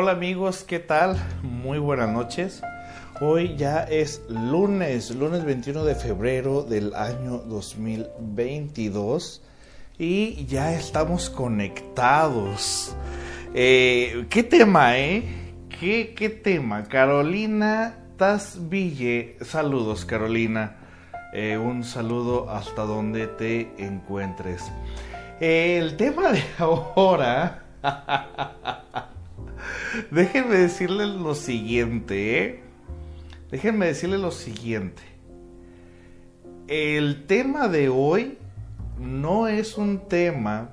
[0.00, 1.16] Hola amigos, ¿qué tal?
[1.42, 2.62] Muy buenas noches.
[3.20, 9.42] Hoy ya es lunes, lunes 21 de febrero del año 2022
[9.98, 12.94] y ya estamos conectados.
[13.54, 15.24] Eh, ¿Qué tema, eh?
[15.68, 16.84] ¿Qué, ¿Qué tema?
[16.84, 19.36] Carolina Tasville.
[19.40, 20.76] Saludos, Carolina.
[21.32, 24.62] Eh, un saludo hasta donde te encuentres.
[25.40, 27.64] el tema de ahora
[30.10, 32.60] Déjenme decirles lo siguiente, ¿eh?
[33.50, 35.02] Déjenme decirles lo siguiente.
[36.66, 38.38] El tema de hoy
[38.98, 40.70] no es un tema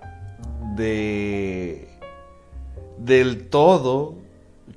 [0.76, 1.88] de
[2.98, 4.16] del todo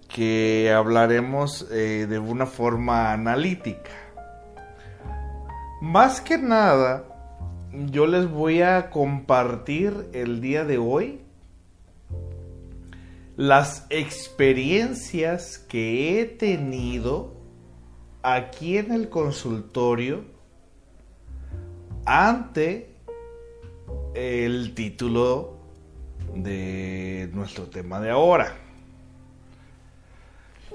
[0.08, 3.90] que hablaremos eh, de una forma analítica.
[5.80, 7.04] Más que nada,
[7.72, 11.20] yo les voy a compartir el día de hoy
[13.38, 17.36] las experiencias que he tenido
[18.20, 20.24] aquí en el consultorio
[22.04, 22.96] ante
[24.14, 25.56] el título
[26.34, 28.56] de nuestro tema de ahora.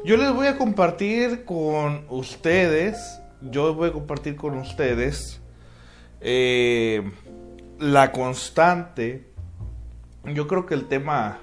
[0.06, 5.42] Yo les voy a compartir con ustedes, yo voy a compartir con ustedes
[6.22, 7.12] eh,
[7.78, 9.28] la constante.
[10.24, 11.42] Yo creo que el tema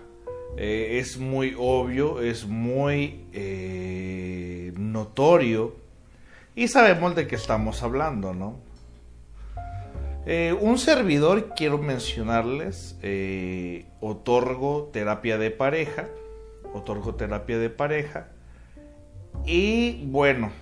[0.56, 5.74] eh, es muy obvio, es muy eh, notorio.
[6.55, 8.58] Y sabemos de qué estamos hablando, ¿no?
[10.27, 12.97] Eh, un servidor, quiero mencionarles,
[14.01, 16.08] otorgo terapia de pareja,
[16.74, 18.29] otorgo terapia de pareja.
[19.47, 20.53] Y bueno,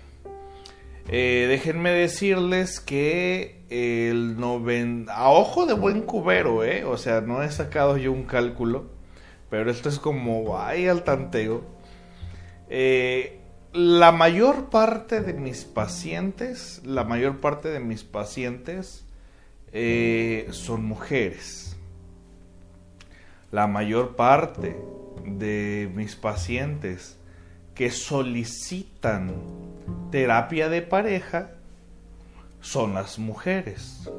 [1.08, 4.36] déjenme decirles que el
[5.08, 8.97] a ojo de buen cubero, o sea, no he sacado yo un cálculo,
[9.50, 11.62] pero esto es como, ay, al tanteo.
[12.68, 13.38] Eh,
[13.72, 19.04] la mayor parte de mis pacientes, la mayor parte de mis pacientes
[19.72, 21.76] eh, son mujeres.
[23.50, 24.76] La mayor parte
[25.24, 27.16] de mis pacientes
[27.74, 29.34] que solicitan
[30.10, 31.52] terapia de pareja
[32.60, 34.10] son las mujeres.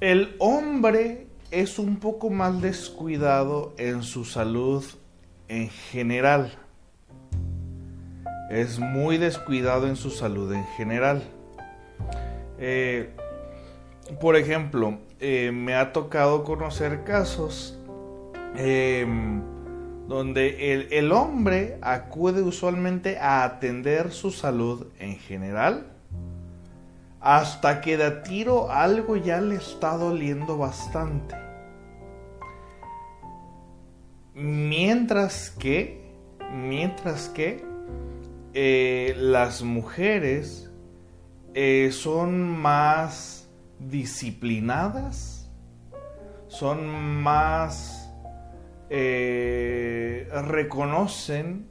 [0.00, 4.84] El hombre es un poco más descuidado en su salud
[5.48, 6.52] en general.
[8.50, 11.22] Es muy descuidado en su salud en general.
[12.58, 13.10] Eh,
[14.20, 17.78] por ejemplo, eh, me ha tocado conocer casos
[18.56, 19.42] em,
[20.06, 25.97] donde el, el hombre acude usualmente a atender su salud en general
[27.20, 31.34] hasta que de tiro algo ya le está doliendo bastante.
[34.34, 36.12] Mientras que,
[36.52, 37.64] mientras que
[38.54, 40.70] eh, las mujeres
[41.54, 43.48] eh, son más
[43.80, 45.50] disciplinadas,
[46.46, 48.10] son más
[48.90, 51.68] eh, reconocen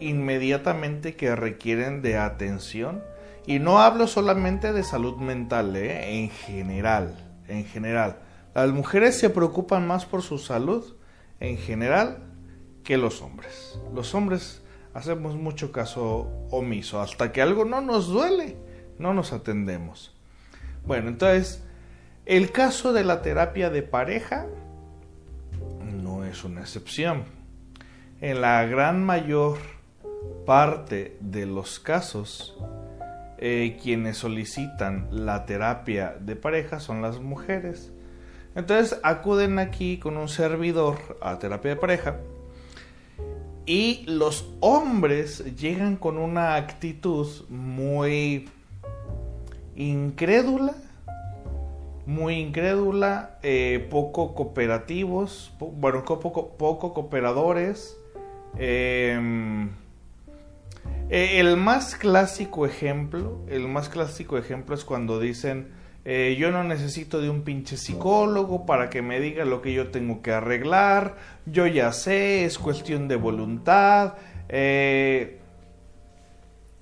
[0.00, 3.02] inmediatamente que requieren de atención
[3.46, 6.22] y no hablo solamente de salud mental, ¿eh?
[6.22, 7.16] en general,
[7.48, 8.18] en general.
[8.54, 10.94] Las mujeres se preocupan más por su salud
[11.40, 12.18] en general
[12.84, 13.78] que los hombres.
[13.94, 14.62] Los hombres
[14.94, 17.00] hacemos mucho caso omiso.
[17.00, 18.56] Hasta que algo no nos duele,
[18.98, 20.14] no nos atendemos.
[20.84, 21.64] Bueno, entonces,
[22.26, 24.46] el caso de la terapia de pareja
[25.92, 27.24] no es una excepción.
[28.20, 29.58] En la gran mayor
[30.46, 32.56] parte de los casos,
[33.44, 37.90] eh, quienes solicitan la terapia de pareja son las mujeres.
[38.54, 42.20] Entonces acuden aquí con un servidor a terapia de pareja
[43.66, 48.48] y los hombres llegan con una actitud muy
[49.74, 50.76] incrédula,
[52.06, 57.98] muy incrédula, eh, poco cooperativos, bueno, poco, poco cooperadores.
[58.56, 59.68] Eh,
[61.10, 65.72] eh, el más clásico ejemplo, el más clásico ejemplo es cuando dicen,
[66.04, 69.90] eh, yo no necesito de un pinche psicólogo para que me diga lo que yo
[69.90, 74.14] tengo que arreglar, yo ya sé, es cuestión de voluntad,
[74.48, 75.38] eh,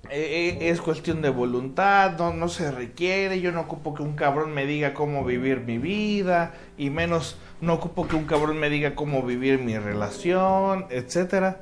[0.09, 4.65] es cuestión de voluntad, no, no se requiere, yo no ocupo que un cabrón me
[4.65, 9.23] diga cómo vivir mi vida, y menos no ocupo que un cabrón me diga cómo
[9.23, 11.61] vivir mi relación, etcétera.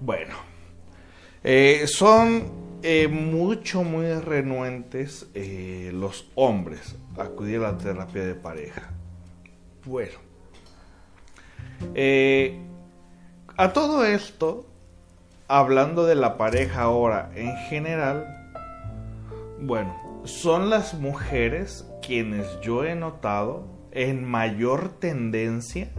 [0.00, 0.49] Bueno,
[1.42, 2.50] eh, son
[2.82, 8.90] eh, mucho, muy renuentes eh, los hombres a acudir a la terapia de pareja.
[9.84, 10.18] Bueno,
[13.56, 14.66] A todo esto,
[15.48, 18.26] hablando de la pareja ahora en general,
[19.60, 19.94] bueno,
[20.24, 25.90] son las mujeres quienes yo he notado en mayor tendencia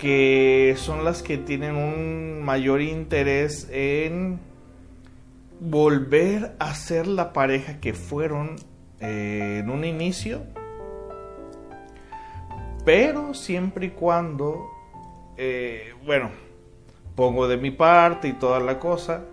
[0.00, 4.40] que son las que tienen un mayor interés en
[5.60, 8.56] volver a ser la pareja que fueron
[9.00, 10.42] eh, en un inicio,
[12.86, 14.70] pero siempre y cuando,
[15.36, 16.30] eh, bueno,
[17.14, 19.24] pongo de mi parte y toda la cosa,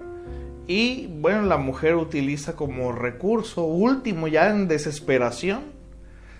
[0.67, 5.61] y bueno, la mujer utiliza como recurso último ya en desesperación,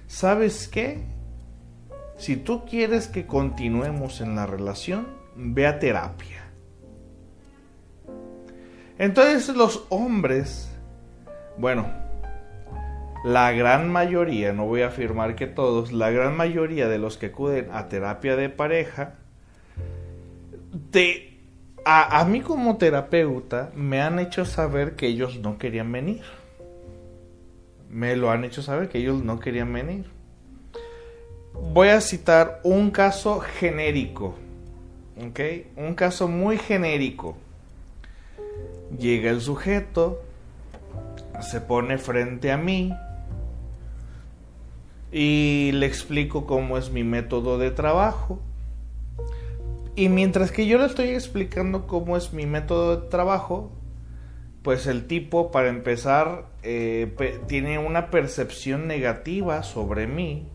[0.06, 1.17] ¿sabes qué?
[2.18, 6.46] Si tú quieres que continuemos en la relación, ve a terapia.
[8.98, 10.72] Entonces los hombres,
[11.58, 11.88] bueno,
[13.24, 17.28] la gran mayoría, no voy a afirmar que todos, la gran mayoría de los que
[17.28, 19.14] acuden a terapia de pareja,
[20.90, 21.38] te,
[21.86, 26.24] a, a mí como terapeuta me han hecho saber que ellos no querían venir.
[27.92, 30.17] Me lo han hecho saber que ellos no querían venir.
[31.78, 34.34] Voy a citar un caso genérico,
[35.24, 35.40] ¿ok?
[35.76, 37.38] Un caso muy genérico
[38.98, 40.24] Llega el sujeto,
[41.40, 42.92] se pone frente a mí
[45.12, 48.40] y le explico cómo es mi método de trabajo.
[49.96, 53.72] Y mientras que yo le estoy explicando cómo es mi método de trabajo,
[54.64, 57.16] pues el tipo, para empezar, eh,
[57.48, 60.48] tiene una percepción negativa sobre mí,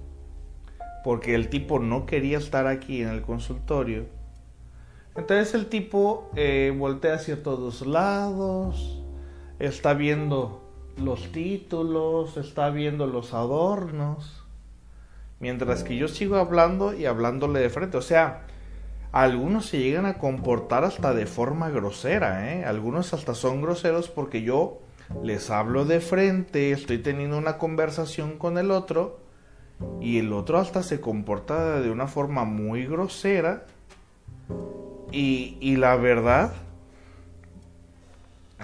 [1.05, 4.07] porque el tipo no quería estar aquí en el consultorio
[5.15, 9.03] entonces el tipo eh, voltea hacia todos lados,
[9.59, 10.63] está viendo
[10.97, 14.43] los títulos, está viendo los adornos,
[15.39, 17.99] mientras que yo sigo hablando y hablándole de frente.
[17.99, 18.47] O sea,
[19.13, 22.65] algunos se llegan a comportar hasta de forma grosera, ¿eh?
[22.65, 24.81] Algunos hasta son groseros porque yo
[25.23, 29.22] les hablo de frente, estoy teniendo una conversación con el otro
[30.01, 33.67] y el otro hasta se comporta de una forma muy grosera
[35.13, 36.55] y, la verdad,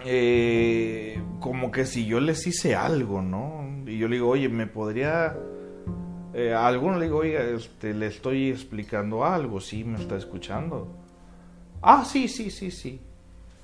[0.05, 3.69] eh, como que si yo les hice algo, ¿no?
[3.87, 5.37] Y yo le digo, oye, me podría...
[6.35, 10.89] Eh, a alguno le digo, oiga, este, le estoy explicando algo, sí, me está escuchando.
[11.83, 13.01] Ah, sí, sí, sí, sí.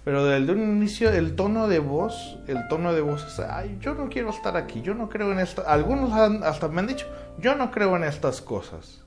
[0.05, 3.95] Pero desde un inicio el tono de voz, el tono de voz es, ay, yo
[3.95, 5.65] no quiero estar aquí, yo no creo en esto.
[5.67, 7.07] Algunos hasta me han dicho,
[7.39, 9.03] yo no creo en estas cosas.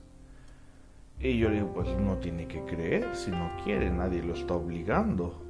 [1.20, 5.44] Y yo digo, pues no tiene que creer, si no quiere, nadie lo está obligando.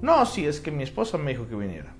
[0.00, 1.94] No, sí, es que mi esposa me dijo que viniera.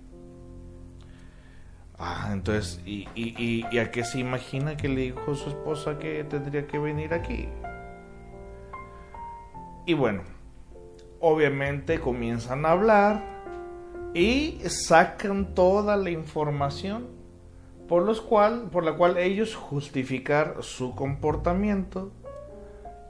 [1.99, 6.25] Ah, entonces, ¿y, y, y, a qué se imagina que le dijo su esposa que
[6.25, 7.49] tendría que venir aquí?
[9.87, 10.23] Y bueno,
[11.23, 13.23] obviamente comienzan a hablar
[14.13, 17.07] y sacan toda la información
[17.89, 22.13] por, los cual, por la cual ellos justificar su comportamiento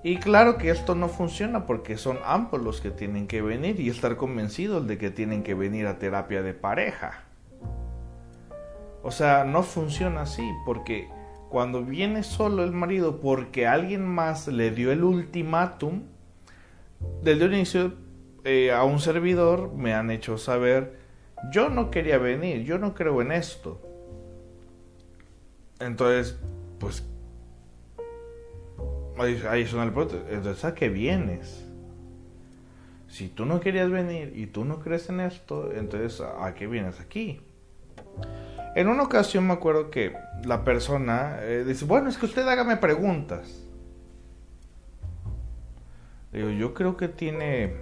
[0.04, 3.88] y claro que esto no funciona porque son ambos los que tienen que venir y
[3.88, 7.22] estar convencidos de que tienen que venir a terapia de pareja.
[9.02, 11.08] O sea, no funciona así porque
[11.48, 16.02] cuando viene solo el marido porque alguien más le dio el ultimátum,
[17.22, 18.01] desde el inicio
[18.44, 20.98] eh, a un servidor me han hecho saber,
[21.52, 23.80] yo no quería venir, yo no creo en esto.
[25.80, 26.38] Entonces,
[26.78, 27.04] pues
[29.18, 30.24] Ahí, suena el punto.
[30.30, 31.64] Entonces, ¿a qué vienes?
[33.08, 36.98] Si tú no querías venir y tú no crees en esto, entonces ¿a qué vienes
[36.98, 37.40] aquí?
[38.74, 42.78] En una ocasión me acuerdo que la persona eh, dice, bueno, es que usted hágame
[42.78, 43.68] preguntas.
[46.32, 47.76] Digo, yo creo que tiene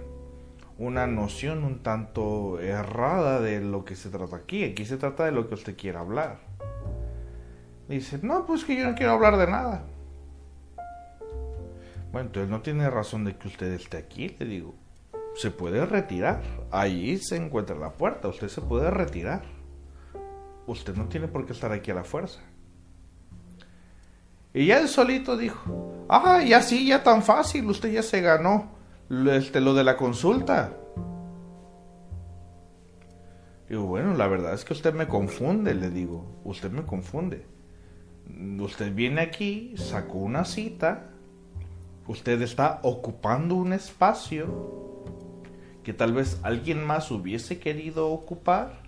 [0.81, 4.63] una noción un tanto errada de lo que se trata aquí.
[4.63, 6.39] Aquí se trata de lo que usted quiera hablar.
[7.87, 9.83] Dice, no, pues que yo no quiero hablar de nada.
[12.11, 14.73] Bueno, entonces no tiene razón de que usted esté aquí, le digo.
[15.35, 16.41] Se puede retirar.
[16.71, 18.29] Ahí se encuentra la puerta.
[18.29, 19.43] Usted se puede retirar.
[20.65, 22.39] Usted no tiene por qué estar aquí a la fuerza.
[24.51, 28.80] Y ya el solito dijo, ah, ya sí, ya tan fácil, usted ya se ganó
[29.11, 30.73] este, lo de la consulta.
[33.67, 37.45] Digo, bueno, la verdad es que usted me confunde, le digo, usted me confunde.
[38.59, 41.09] Usted viene aquí, sacó una cita,
[42.07, 45.03] usted está ocupando un espacio
[45.83, 48.83] que tal vez alguien más hubiese querido ocupar,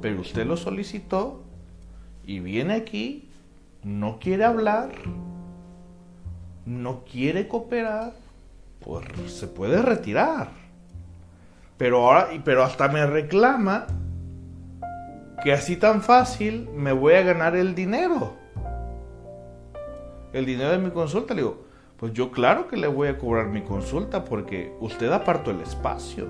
[0.00, 1.42] pero usted lo solicitó
[2.24, 3.28] y viene aquí,
[3.82, 4.90] no quiere hablar,
[6.64, 8.27] no quiere cooperar
[8.80, 10.50] pues se puede retirar.
[11.76, 13.86] Pero ahora, pero hasta me reclama
[15.42, 18.34] que así tan fácil me voy a ganar el dinero.
[20.32, 21.34] El dinero de mi consulta.
[21.34, 21.64] Le digo,
[21.96, 26.28] pues yo claro que le voy a cobrar mi consulta porque usted apartó el espacio.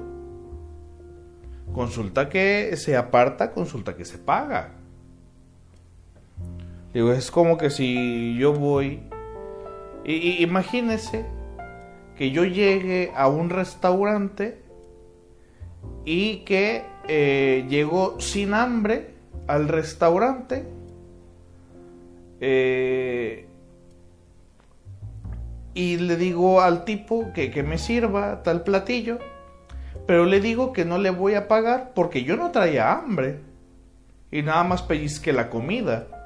[1.73, 4.73] Consulta que se aparta, consulta que se paga.
[6.93, 9.02] Digo, es como que si yo voy...
[10.05, 11.26] Y, imagínese
[12.19, 14.61] que yo llegue a un restaurante
[16.05, 19.15] y que eh, llego sin hambre
[19.47, 20.67] al restaurante.
[22.41, 23.47] Eh,
[25.75, 29.19] y le digo al tipo que, que, me sirva tal platillo,
[30.09, 33.39] pero le digo que no le voy a pagar porque yo no traía hambre
[34.33, 36.18] y nada más pellizque la comida.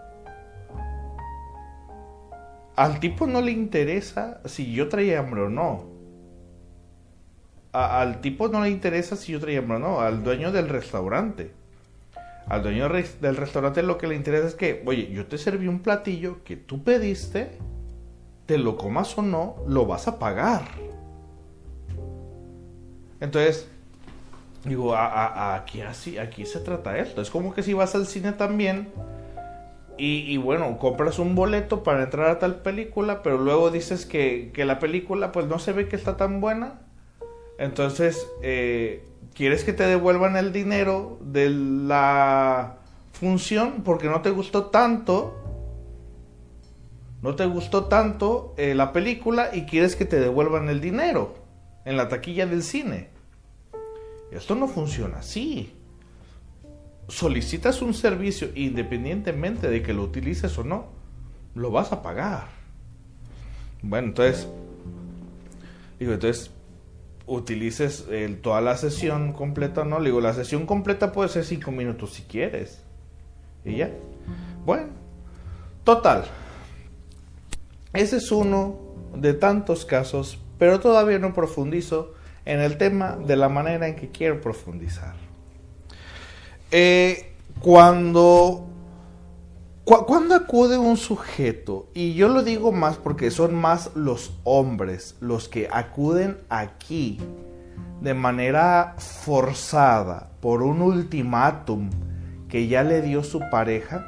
[2.77, 5.93] Al tipo no le interesa si yo traía hambre o no
[7.73, 11.53] al tipo no le interesa si yo traía hambre o no, al dueño del restaurante.
[12.47, 15.81] Al dueño del restaurante lo que le interesa es que, oye, yo te serví un
[15.81, 17.53] platillo que tú pediste,
[18.47, 20.63] te lo comas o no, lo vas a pagar.
[23.21, 23.69] Entonces,
[24.65, 27.23] digo, aquí, así, aquí se trata esto.
[27.23, 28.89] Es como que si vas al cine también
[30.05, 34.65] y, bueno, compras un boleto para entrar a tal película, pero luego dices que, que
[34.65, 36.81] la película pues no se ve que está tan buena
[37.63, 39.05] entonces, eh,
[39.35, 42.79] ¿quieres que te devuelvan el dinero de la
[43.13, 45.39] función porque no te gustó tanto?
[47.23, 51.37] No te gustó tanto eh, la película y quieres que te devuelvan el dinero
[51.85, 53.11] en la taquilla del cine.
[54.33, 55.73] Esto no funciona así.
[57.13, 60.87] Solicitas un servicio independientemente de que lo utilices o no,
[61.55, 62.47] lo vas a pagar.
[63.83, 64.49] Bueno, entonces,
[65.99, 66.51] digo, entonces
[67.27, 68.07] utilices
[68.41, 70.01] toda la sesión completa, ¿no?
[70.01, 72.83] Le digo, la sesión completa puede ser cinco minutos si quieres.
[73.63, 73.91] Y ya.
[74.65, 74.89] Bueno,
[75.85, 76.25] total.
[77.93, 78.81] Ese es uno
[79.15, 82.15] de tantos casos, pero todavía no profundizo
[82.47, 85.15] en el tema de la manera en que quiero profundizar.
[86.75, 88.67] Eh, cuando
[89.85, 95.51] cuando acude un sujeto, y yo lo digo más porque son más los hombres los
[95.51, 97.19] que acuden aquí
[98.01, 101.91] de manera forzada por un ultimátum
[102.49, 104.07] que ya le dio su pareja,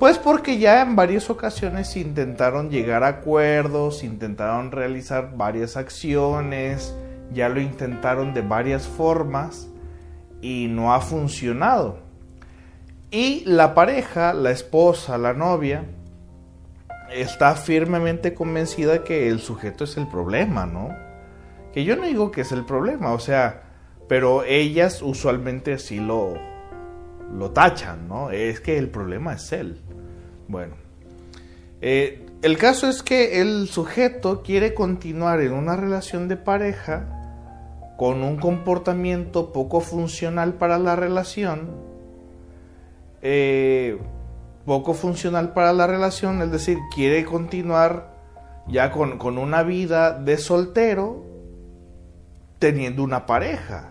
[0.00, 6.96] pues porque ya en varias ocasiones intentaron llegar a acuerdos, intentaron realizar varias acciones,
[7.32, 9.69] ya lo intentaron de varias formas
[10.40, 11.98] y no ha funcionado.
[13.10, 15.84] Y la pareja, la esposa, la novia,
[17.12, 20.94] está firmemente convencida que el sujeto es el problema, ¿no?
[21.72, 23.62] Que yo no digo que es el problema, o sea,
[24.08, 26.34] pero ellas usualmente así lo,
[27.32, 28.30] lo tachan, ¿no?
[28.30, 29.80] Es que el problema es él.
[30.48, 30.74] Bueno,
[31.80, 37.19] eh, el caso es que el sujeto quiere continuar en una relación de pareja
[38.00, 41.68] con un comportamiento poco funcional para la relación
[43.20, 43.98] eh,
[44.64, 48.14] poco funcional para la relación, es decir, quiere continuar
[48.68, 51.26] ya con, una vida de soltero
[52.58, 53.90] teniendo una pareja.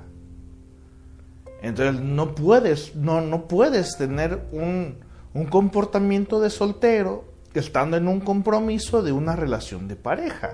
[1.62, 4.98] Entonces no puedes, no, no puedes tener un,
[5.36, 10.54] un comportamiento de soltero estando en un compromiso de una relación de pareja.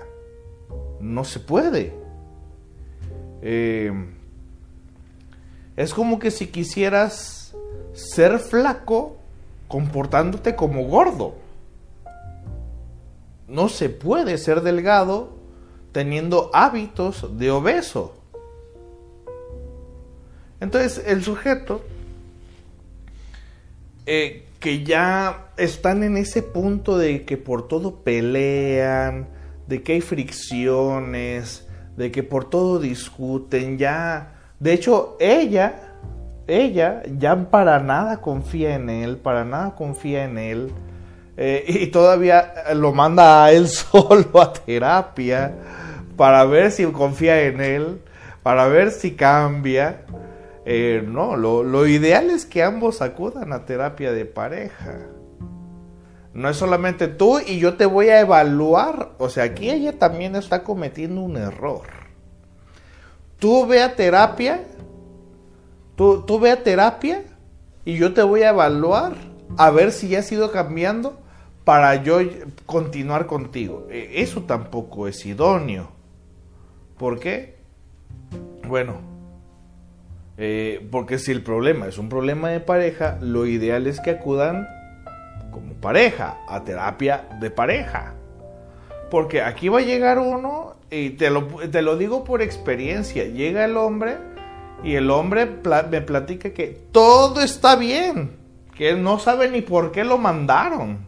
[1.00, 2.05] No se puede.
[3.42, 3.92] Eh,
[5.76, 7.54] es como que si quisieras
[7.92, 9.16] ser flaco
[9.68, 11.34] comportándote como gordo.
[13.48, 15.36] No se puede ser delgado
[15.92, 18.14] teniendo hábitos de obeso.
[20.60, 21.82] Entonces el sujeto
[24.06, 29.28] eh, que ya están en ese punto de que por todo pelean,
[29.66, 31.65] de que hay fricciones,
[31.96, 34.32] de que por todo discuten, ya...
[34.58, 35.86] De hecho, ella
[36.46, 40.72] ella ya para nada confía en él, para nada confía en él.
[41.36, 45.54] Eh, y todavía lo manda a él solo a terapia
[46.16, 48.00] para ver si confía en él,
[48.42, 50.02] para ver si cambia.
[50.64, 54.98] Eh, no, lo, lo ideal es que ambos acudan a terapia de pareja.
[56.36, 59.12] No es solamente tú y yo te voy a evaluar.
[59.18, 61.82] O sea, aquí ella también está cometiendo un error.
[63.38, 64.60] Tú ve a terapia
[65.96, 67.24] Tú, ve a terapia
[67.86, 69.14] y yo te voy a evaluar
[69.56, 71.18] a ver si ya has ido cambiando
[71.64, 72.18] para yo
[72.66, 73.88] continuar contigo.
[73.90, 75.88] E, eso tampoco es idóneo.
[76.98, 77.56] ¿Por qué?
[78.68, 79.00] Bueno,
[80.36, 84.68] eh, porque si el problema es un problema de pareja, lo ideal es que acudan
[85.56, 88.12] como pareja, a terapia de pareja.
[89.10, 93.64] Porque aquí va a llegar uno, y te lo, te lo digo por experiencia, llega
[93.64, 94.18] el hombre
[94.84, 95.48] y el hombre
[95.90, 98.36] me platica que todo está bien,
[98.76, 101.06] que no sabe ni por qué lo mandaron.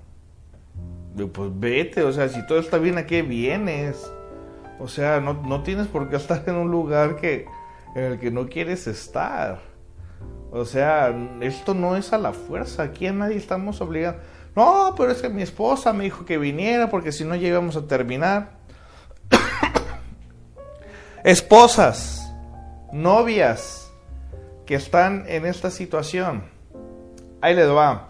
[1.14, 4.10] Digo, pues vete, o sea, si todo está bien, ¿a qué vienes?
[4.80, 7.44] O sea, no, no tienes por qué estar en un lugar que,
[7.94, 9.60] en el que no quieres estar.
[10.50, 14.22] O sea, esto no es a la fuerza, aquí a nadie estamos obligando.
[14.58, 17.86] No, pero es que mi esposa me dijo que viniera porque si no llegamos a
[17.86, 18.54] terminar.
[21.22, 22.28] Esposas,
[22.92, 23.88] novias
[24.66, 26.42] que están en esta situación.
[27.40, 28.08] Ahí les va.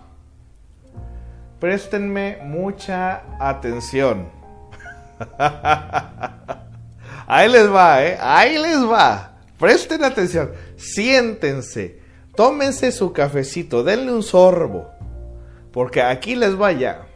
[1.61, 4.31] Préstenme mucha atención.
[7.27, 8.17] Ahí les va, ¿eh?
[8.19, 9.33] Ahí les va.
[9.59, 10.51] Presten atención.
[10.79, 12.01] Siéntense.
[12.35, 13.85] Tómense su cafecito.
[13.85, 14.97] Denle un sorbo.
[15.73, 17.07] Porque aquí les vaya.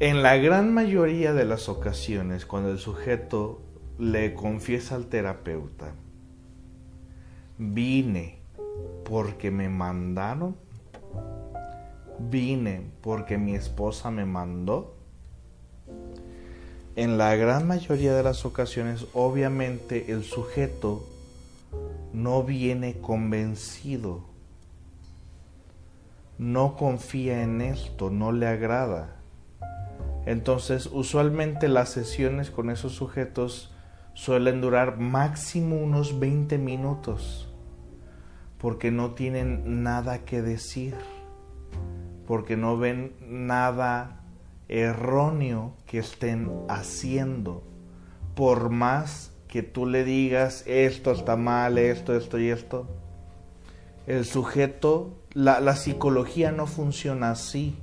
[0.00, 3.60] En la gran mayoría de las ocasiones, cuando el sujeto
[3.98, 5.94] le confiesa al terapeuta,
[7.58, 8.40] vine
[9.04, 10.56] porque me mandaron,
[12.18, 14.96] vine porque mi esposa me mandó,
[16.94, 21.06] en la gran mayoría de las ocasiones, obviamente, el sujeto
[22.12, 24.24] no viene convencido,
[26.38, 29.16] no confía en esto, no le agrada.
[30.24, 33.74] Entonces, usualmente las sesiones con esos sujetos
[34.14, 37.52] suelen durar máximo unos 20 minutos,
[38.58, 40.94] porque no tienen nada que decir,
[42.26, 44.20] porque no ven nada
[44.68, 47.62] erróneo que estén haciendo.
[48.34, 52.88] Por más que tú le digas esto está mal, esto, esto y esto,
[54.06, 57.76] el sujeto, la, psicología no funciona así.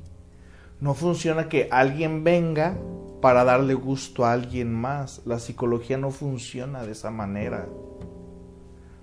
[0.79, 2.77] No funciona que alguien venga
[3.21, 5.21] para darle gusto a alguien más.
[5.25, 7.67] La psicología no funciona de esa manera.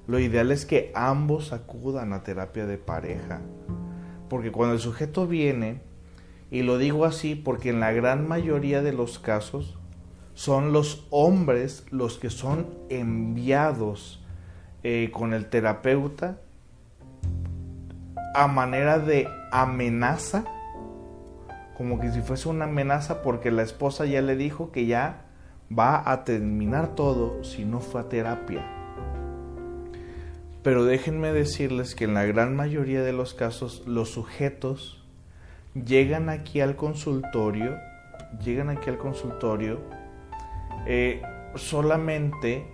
[0.06, 3.42] Lo ideal es que ambos acudan a terapia de pareja.
[4.28, 5.82] Porque cuando el sujeto viene,
[6.50, 9.78] y lo digo así porque en la gran mayoría de los casos
[10.34, 14.22] son los hombres los que son enviados
[14.84, 16.40] eh, con el terapeuta
[18.36, 20.44] a manera de amenaza,
[21.74, 25.24] como que si fuese una amenaza porque la esposa ya le dijo que ya
[25.76, 28.62] va a terminar todo si no fue a terapia.
[30.62, 35.02] Pero déjenme decirles que en la gran mayoría de los casos los sujetos
[35.74, 37.78] llegan aquí al consultorio,
[38.44, 39.80] llegan aquí al consultorio
[40.86, 41.22] eh,
[41.54, 42.66] solamente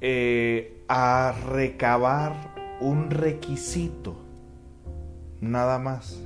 [0.00, 4.16] eh, a recabar un requisito,
[5.40, 6.18] nada más.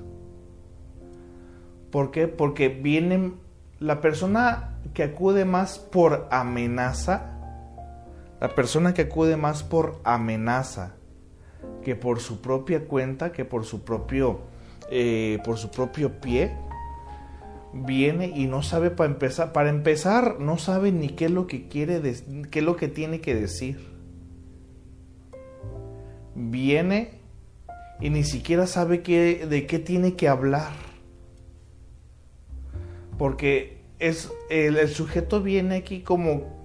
[1.91, 2.29] ¿Por qué?
[2.29, 3.37] Porque vienen
[3.79, 7.39] la persona que acude más por amenaza,
[8.41, 10.95] la persona que acude más por amenaza
[11.83, 14.41] que por su propia cuenta, que por su propio
[14.91, 16.57] eh, por su propio pie,
[17.75, 21.69] viene y no sabe para empezar, para empezar, no sabe ni qué es lo que
[21.69, 22.01] quiere,
[22.51, 23.98] qué es lo que tiene que decir.
[26.41, 27.19] Viene
[28.01, 30.73] y ni siquiera sabe qué, de qué tiene que hablar.
[33.19, 36.57] Porque es, el, sujeto viene aquí como,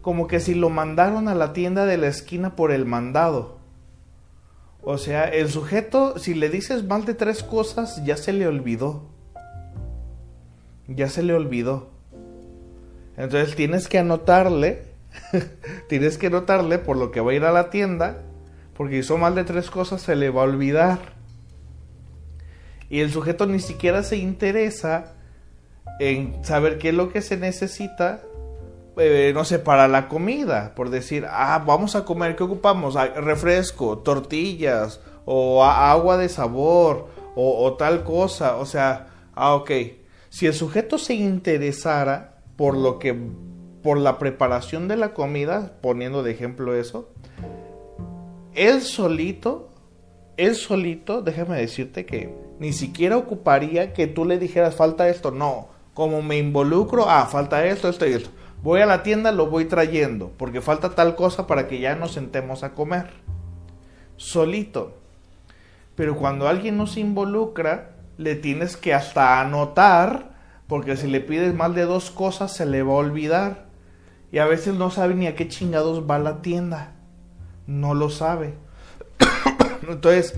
[0.00, 3.58] como que si lo mandaron a la tienda de la esquina por el mandado.
[4.80, 9.02] O sea, el sujeto, si le dices mal de tres cosas, ya se le olvidó.
[10.86, 11.90] Ya se le olvidó.
[13.18, 14.84] Entonces tienes que anotarle,
[15.88, 18.22] tienes que anotarle por lo que va a ir a la tienda,
[18.78, 21.00] porque son mal de tres cosas se le va a olvidar.
[22.88, 25.16] Y el sujeto ni siquiera se interesa
[25.98, 28.22] en saber qué es lo que se necesita
[29.00, 32.96] eh, no sé, para la comida, por decir, ah, vamos a comer, ¿qué ocupamos?
[32.96, 39.70] Ah, refresco, tortillas, o agua de sabor, o, tal cosa, o sea, ah, ok.
[40.30, 43.16] Si el sujeto se interesara por lo que,
[43.84, 47.12] por la preparación de la comida, poniendo de ejemplo eso,
[48.58, 49.70] él solito,
[50.36, 55.68] él solito, déjame decirte que ni siquiera ocuparía que tú le dijeras falta esto, no,
[55.94, 59.66] como me involucro, ah, falta esto, esto y esto Voy a la tienda, lo voy
[59.66, 63.10] trayendo, porque falta tal cosa para que ya nos sentemos a comer.
[64.16, 64.98] Solito.
[65.94, 70.34] Pero cuando alguien nos involucra, le tienes que hasta anotar
[70.66, 73.68] Porque si le pides más de dos cosas se le va a olvidar.
[74.30, 76.97] Y a veces no sabe ni a qué chingados va la tienda.
[77.68, 78.54] No lo sabe.
[79.88, 80.34] Entonces,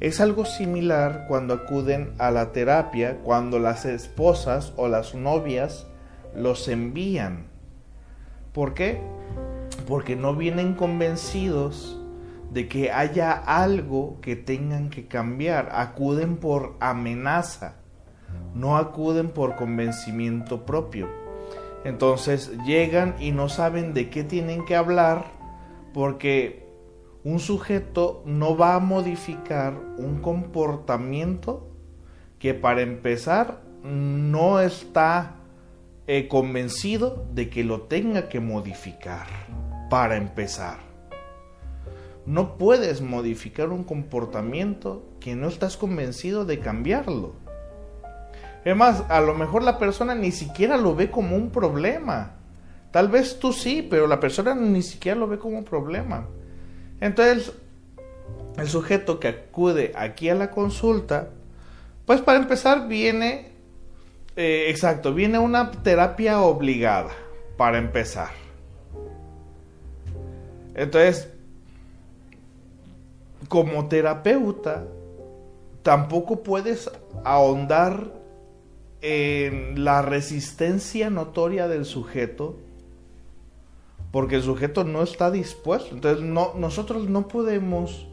[0.00, 5.86] es algo similar cuando acuden a la terapia, cuando las esposas o las novias
[6.36, 7.46] los envían.
[8.52, 9.00] ¿Por qué?
[9.88, 11.98] Porque no vienen convencidos
[12.52, 15.70] de que haya algo que tengan que cambiar.
[15.72, 17.76] Acuden por amenaza,
[18.54, 21.08] no acuden por convencimiento propio.
[21.82, 25.24] Entonces llegan y no saben de qué tienen que hablar
[25.94, 26.63] porque
[27.24, 31.66] un sujeto no va a modificar un comportamiento
[32.38, 35.36] que para empezar no está
[36.06, 39.26] eh, convencido de que lo tenga que modificar
[39.88, 40.78] para empezar.
[42.26, 47.32] No puedes modificar un comportamiento que no estás convencido de cambiarlo.
[48.60, 52.36] Además, a lo mejor la persona ni siquiera lo ve como un problema.
[52.90, 56.28] Tal vez tú sí, pero la persona ni siquiera lo ve como un problema.
[57.00, 57.52] Entonces,
[58.56, 61.30] el sujeto que acude aquí a la consulta,
[62.06, 63.50] pues para empezar viene,
[64.36, 67.10] eh, exacto, viene una terapia obligada,
[67.56, 68.30] para empezar.
[70.74, 71.28] Entonces,
[73.48, 74.84] como terapeuta,
[75.82, 76.90] tampoco puedes
[77.24, 78.12] ahondar
[79.00, 82.56] en la resistencia notoria del sujeto,
[84.14, 85.92] porque el sujeto no está dispuesto.
[85.92, 88.06] Entonces, no, nosotros no podemos.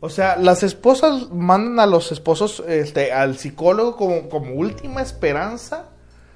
[0.00, 5.90] O sea, las esposas mandan a los esposos este, al psicólogo como, como última esperanza,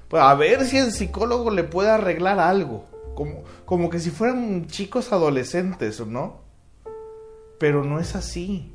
[0.09, 2.85] pues a ver si el psicólogo le puede arreglar algo.
[3.15, 6.41] Como, como que si fueran chicos adolescentes, ¿no?
[7.57, 8.71] Pero no es así.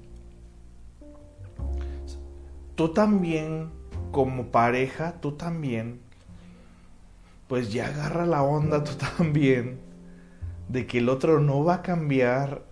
[2.74, 3.70] Tú también,
[4.10, 6.00] como pareja, tú también,
[7.46, 9.83] pues ya agarra la onda tú también,
[10.68, 12.64] de que el otro no va a cambiar,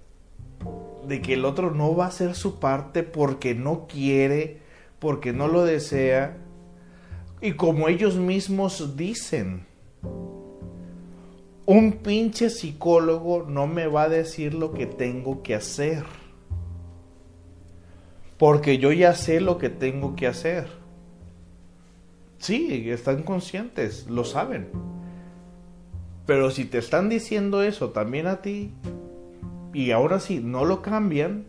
[1.07, 4.61] de que el otro no va a hacer su parte porque no quiere,
[4.99, 6.39] porque no lo desea,
[7.41, 9.67] y como ellos mismos dicen,
[11.67, 16.05] un pinche psicólogo no me va a decir lo que tengo que hacer.
[18.39, 20.69] Porque yo ya sé lo que tengo que hacer.
[22.39, 24.69] Sí, están conscientes, lo saben.
[26.27, 28.73] Pero si te están diciendo eso también a ti,
[29.73, 31.47] y ahora sí no lo cambian,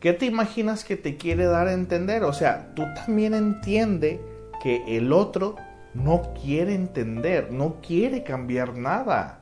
[0.00, 2.24] ¿qué te imaginas que te quiere dar a entender?
[2.24, 4.20] O sea, tú también entiende
[4.62, 5.56] que el otro
[5.94, 9.40] no quiere entender, no quiere cambiar nada.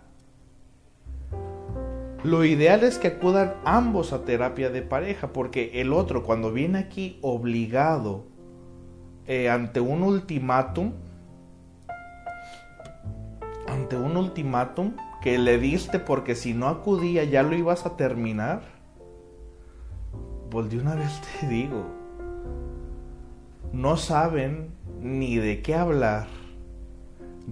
[2.23, 6.79] Lo ideal es que acudan ambos a terapia de pareja, porque el otro cuando viene
[6.79, 8.25] aquí obligado
[9.27, 10.93] eh, ante un ultimátum,
[13.85, 18.63] ante un ultimátum que le diste porque si no acudía ya lo ibas a terminar,
[20.51, 21.85] pues de una vez te digo,
[23.75, 24.71] no saben
[25.03, 26.29] ni de qué hablar.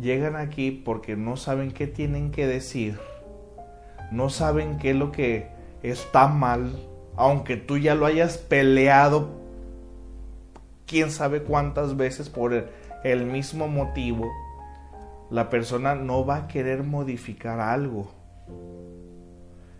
[0.01, 2.99] Llegan aquí porque no saben qué tienen que decir,
[4.11, 5.49] no saben qué es lo que
[5.83, 6.73] está mal,
[7.15, 9.29] aunque tú ya lo hayas peleado
[10.87, 12.55] quién sabe cuántas veces por
[13.05, 14.31] el, mismo motivo,
[15.33, 18.13] la persona no va a querer modificar algo.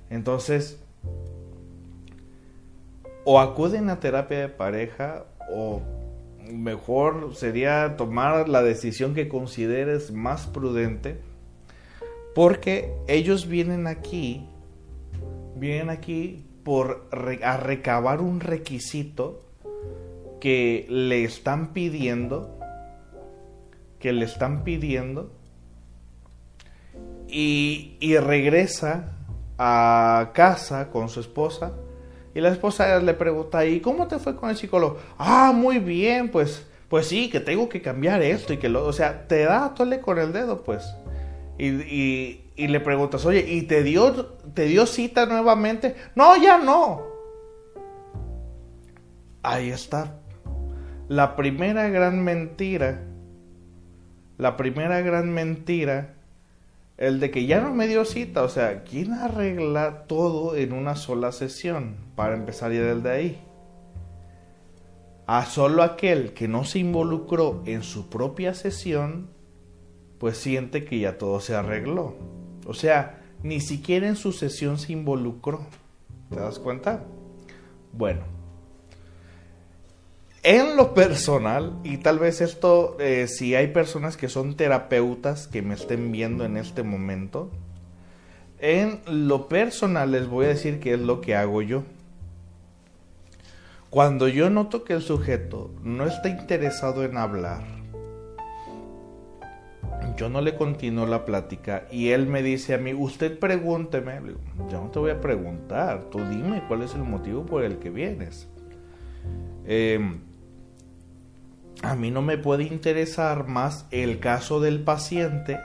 [0.09, 0.83] Entonces,
[3.25, 5.83] o acuden a terapia de pareja o
[6.51, 11.19] mejor sería tomar la decisión que consideres más prudente,
[12.35, 14.47] porque ellos vienen aquí,
[15.57, 17.11] vienen aquí por
[17.43, 19.43] a recabar un requisito
[20.41, 22.59] que le están pidiendo,
[23.99, 25.42] que le están pidiendo,
[27.33, 29.17] y, regresa
[29.59, 31.73] a casa con su esposa
[32.35, 34.99] y la esposa le pregunta, ¿y cómo te fue con el psicólogo?
[35.19, 38.93] Ah, muy bien, pues, pues sí, que tengo que cambiar esto y que lo, o
[38.93, 40.95] sea, te da tole con el dedo, pues.
[41.59, 45.95] Y, y, y le preguntas, oye, ¿y te dio, te dio cita nuevamente?
[46.15, 47.03] No, ya no.
[49.43, 50.19] Ahí está.
[51.09, 53.03] La primera gran mentira,
[54.39, 56.15] la primera gran mentira
[56.97, 60.95] el de que ya no me dio cita, o sea, ¿quién arregla todo en una
[60.95, 61.97] sola sesión?
[62.15, 63.43] Para empezar ya desde ahí.
[65.27, 69.31] A solo aquel que no se involucró en su propia sesión,
[70.19, 72.17] pues siente que ya todo se arregló.
[72.67, 75.67] O sea, ni siquiera en su sesión se involucró.
[76.31, 77.05] ¿Te das cuenta?
[77.93, 78.42] Bueno.
[80.45, 85.63] En lo personal, y tal vez esto, eh, si hay personas que son terapeutas que
[85.63, 87.49] me estén viendo en este momento,
[88.59, 91.85] en lo personal les voy a decir qué es lo que hago yo.
[93.89, 97.63] Cuando yo noto que el sujeto no está interesado en hablar,
[100.17, 104.21] yo no le continúo la plática y él me dice a mí, usted pregúnteme,
[104.71, 107.91] yo no te voy a preguntar, tú dime cuál es el motivo por el que
[107.91, 108.49] vienes.
[109.67, 110.32] Em,
[111.83, 115.59] a mí no me puede interesar más el caso del paciente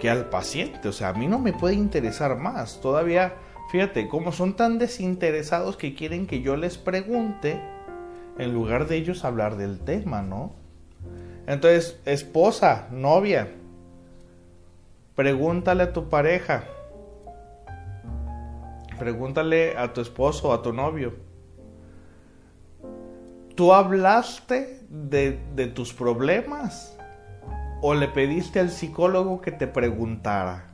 [0.00, 3.34] que al paciente, o sea, a mí no me puede interesar más, todavía,
[3.70, 7.62] fíjate, como son tan desinteresados que quieren que yo les pregunte
[8.38, 10.54] en lugar de ellos hablar del tema, ¿no?
[11.46, 13.48] Entonces, esposa, novia,
[15.14, 16.64] pregúntale a tu pareja,
[18.98, 21.31] pregúntale a tu esposo a tu novio.
[23.54, 26.96] ¿Tú hablaste de, de tus problemas
[27.80, 30.72] o le pediste al psicólogo que te preguntara?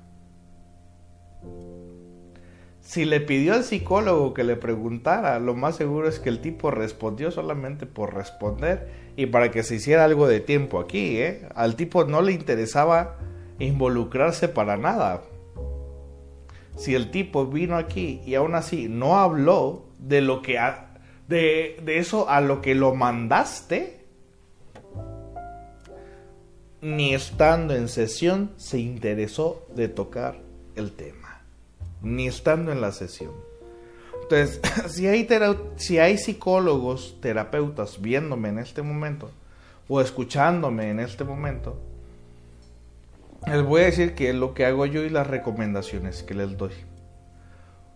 [2.89, 6.71] Si le pidió al psicólogo que le preguntara, lo más seguro es que el tipo
[6.71, 11.19] respondió solamente por responder y para que se hiciera algo de tiempo aquí.
[11.19, 11.47] ¿eh?
[11.55, 13.19] Al tipo no le interesaba
[13.59, 15.23] involucrarse para nada.
[16.79, 20.59] Si el tipo vino aquí y aún así no habló de lo que
[21.29, 24.01] de, de eso a lo que lo mandaste,
[26.81, 30.39] ni estando en sesión se interesó de tocar
[30.77, 31.19] el tema
[32.03, 33.33] ni estando en la sesión.
[34.23, 35.27] Entonces, si hay,
[35.77, 39.31] si hay psicólogos, terapeutas viéndome en este momento
[39.89, 41.79] o escuchándome en este momento,
[43.47, 46.73] les voy a decir que lo que hago yo y las recomendaciones que les doy.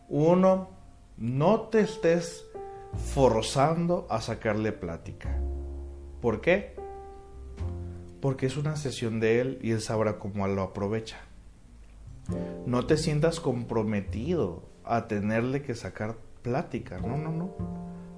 [0.08, 0.70] Uno,
[1.18, 2.44] no te estés
[2.96, 5.38] forzando a sacarle plática.
[6.20, 6.74] ¿Por qué?
[8.20, 11.18] Porque es una sesión de él y él sabrá cómo lo aprovecha.
[12.66, 16.98] No te sientas comprometido a tenerle que sacar plática.
[16.98, 17.54] No, no, no.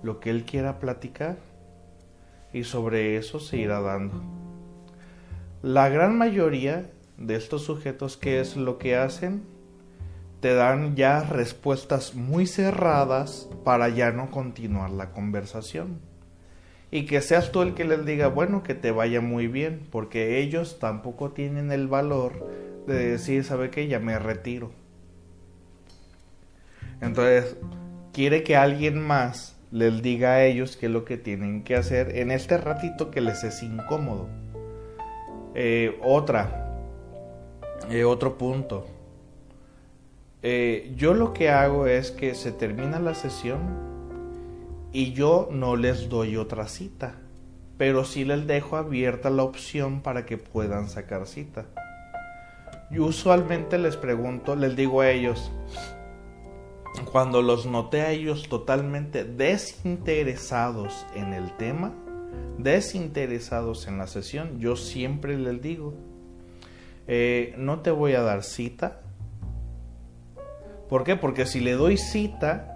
[0.02, 1.38] Lo que él quiera platicar.
[2.52, 4.22] Y sobre eso se irá dando.
[5.62, 9.53] La gran mayoría de estos sujetos, ¿qué es lo que hacen?
[10.44, 16.00] Te dan ya respuestas muy cerradas para ya no continuar la conversación.
[16.90, 20.40] Y que seas tú el que les diga, bueno, que te vaya muy bien, porque
[20.40, 22.46] ellos tampoco tienen el valor
[22.86, 23.88] de decir, ¿sabe qué?
[23.88, 24.70] Ya me retiro.
[27.00, 27.56] Entonces,
[28.12, 32.18] quiere que alguien más les diga a ellos qué es lo que tienen que hacer
[32.18, 34.28] en este ratito que les es incómodo.
[35.54, 36.82] Eh, otra,
[37.88, 38.93] eh, otro punto.
[40.46, 43.60] Eh, yo lo que hago es que se termina la sesión
[44.92, 47.14] y yo no les doy otra cita,
[47.78, 51.64] pero sí les dejo abierta la opción para que puedan sacar cita.
[52.90, 55.50] Yo usualmente les pregunto, les digo a ellos,
[57.10, 61.94] cuando los noté a ellos totalmente desinteresados en el tema,
[62.58, 65.94] desinteresados en la sesión, yo siempre les digo,
[67.06, 69.00] eh, no te voy a dar cita.
[70.88, 71.16] ¿Por qué?
[71.16, 72.74] Porque si le doy cita,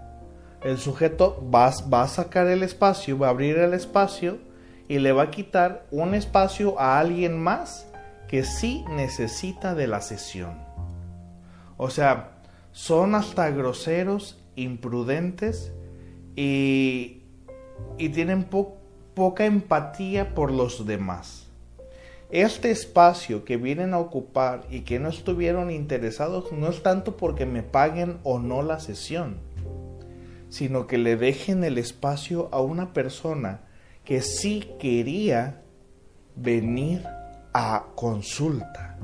[0.62, 4.38] el sujeto va, a sacar el espacio, va a abrir el espacio
[4.88, 7.86] y le va a quitar un espacio a alguien más
[8.26, 10.58] que sí necesita de la sesión.
[11.76, 12.40] O sea,
[12.72, 15.72] son hasta groseros, imprudentes
[16.34, 17.22] y
[17.96, 18.44] tienen
[19.14, 21.47] poca empatía por los demás.
[22.30, 27.46] Este espacio que vienen a ocupar y que no estuvieron interesados no es tanto porque
[27.46, 29.38] me paguen o no la sesión,
[30.50, 33.62] sino que le dejen el espacio a una persona
[34.04, 35.62] que sí quería
[36.36, 37.02] venir
[37.54, 38.98] a consulta.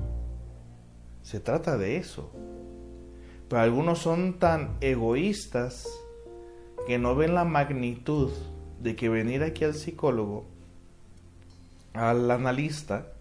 [1.22, 2.30] Se trata de eso.
[3.48, 5.88] Pero algunos son tan egoístas
[6.86, 8.30] que no ven la magnitud
[8.82, 10.44] de que venir aquí al psicólogo,
[11.94, 13.13] al analista,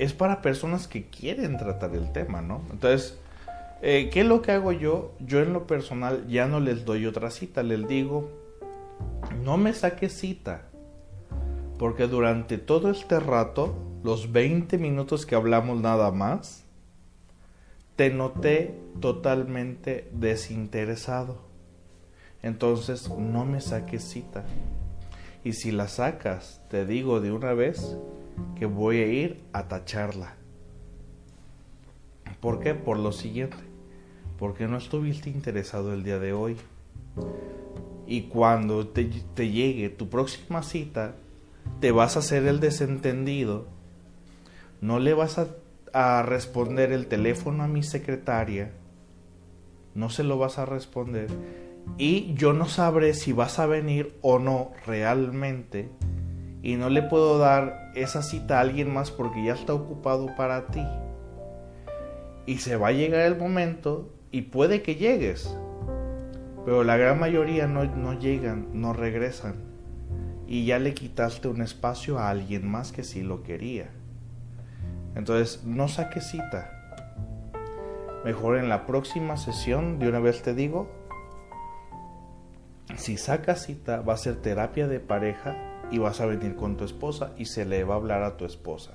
[0.00, 2.62] es para personas que quieren tratar el tema, ¿no?
[2.72, 3.18] Entonces,
[3.82, 5.12] eh, ¿qué es lo que hago yo?
[5.20, 8.30] Yo en lo personal ya no les doy otra cita, les digo,
[9.44, 10.62] no me saque cita,
[11.78, 16.64] porque durante todo este rato, los 20 minutos que hablamos nada más,
[17.96, 21.42] te noté totalmente desinteresado.
[22.42, 24.44] Entonces no me saques cita.
[25.44, 27.98] Y si la sacas, te digo de una vez
[28.56, 30.34] que voy a ir a tacharla.
[32.40, 32.74] ¿Por qué?
[32.74, 33.56] Por lo siguiente.
[34.38, 36.56] Porque no estuviste interesado el día de hoy.
[38.06, 39.08] Y cuando te,
[39.50, 41.14] llegue tu próxima cita,
[41.80, 43.66] te vas a hacer el desentendido,
[44.80, 45.48] no le vas a,
[45.92, 48.72] a responder el teléfono a mi secretaria,
[49.94, 51.28] no se lo vas a responder
[51.98, 55.88] y yo no sabré si vas a venir o no realmente
[56.62, 60.66] y no le puedo dar esa cita a alguien más porque ya está ocupado para
[60.66, 60.86] ti.
[62.46, 65.56] Y se va a llegar el momento y puede que llegues,
[66.64, 69.54] pero la gran mayoría no, no llegan, no regresan
[70.46, 73.90] y ya le quitaste un espacio a alguien más que sí lo quería.
[75.14, 76.72] Entonces, no saques cita.
[78.24, 80.90] Mejor en la próxima sesión, de una vez te digo,
[82.96, 86.84] si sacas cita, va a ser terapia de pareja y vas a venir con tu
[86.84, 88.94] esposa y se le va a hablar a tu esposa.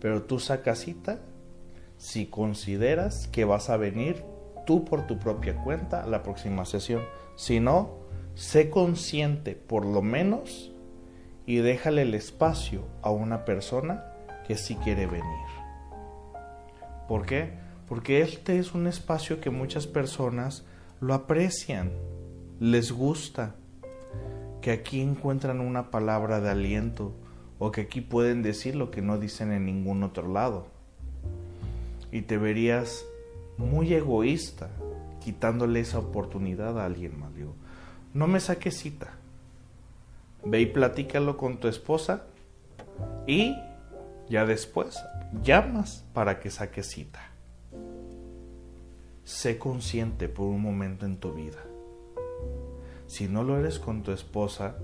[0.00, 1.20] Pero tú sacas cita
[1.96, 4.24] si consideras que vas a venir
[4.66, 7.02] tú por tu propia cuenta a la próxima sesión.
[7.36, 10.72] Si no, sé consciente por lo menos
[11.46, 14.04] y déjale el espacio a una persona
[14.46, 15.24] que sí quiere venir.
[17.08, 17.52] ¿Por qué?
[17.88, 20.64] Porque este es un espacio que muchas personas
[21.00, 21.92] lo aprecian,
[22.60, 23.56] les gusta,
[24.64, 27.12] que aquí encuentran una palabra de aliento
[27.58, 30.68] o que aquí pueden decir lo que no dicen en ningún otro lado.
[32.10, 33.04] Y te verías
[33.58, 34.70] muy egoísta
[35.22, 37.30] quitándole esa oportunidad a alguien más.
[38.14, 39.12] No me saques cita.
[40.46, 42.22] Ve y platícalo con tu esposa
[43.26, 43.54] y
[44.30, 44.98] ya después
[45.42, 47.20] llamas para que saques cita.
[49.24, 51.58] Sé consciente por un momento en tu vida.
[53.14, 54.74] Si no lo eres con tu esposa,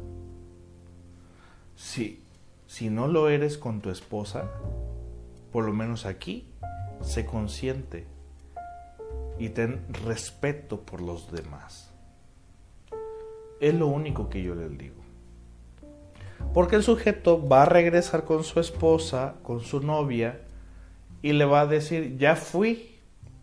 [1.74, 2.22] si,
[2.68, 4.48] si no lo eres con tu esposa,
[5.50, 6.46] por lo menos aquí,
[7.02, 8.06] sé consciente
[9.36, 11.90] y ten respeto por los demás.
[13.58, 15.02] Es lo único que yo les digo.
[16.54, 20.40] Porque el sujeto va a regresar con su esposa, con su novia,
[21.20, 22.94] y le va a decir, ya fui.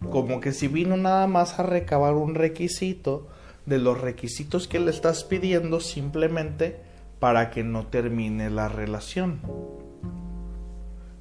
[0.09, 3.27] Como que si vino nada más a recabar un requisito
[3.67, 6.79] de los requisitos que le estás pidiendo simplemente
[7.19, 9.41] para que no termine la relación.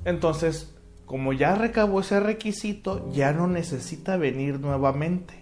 [0.04, 5.34] Entonces, como ya recabó ese requisito, ya no necesita venir nuevamente.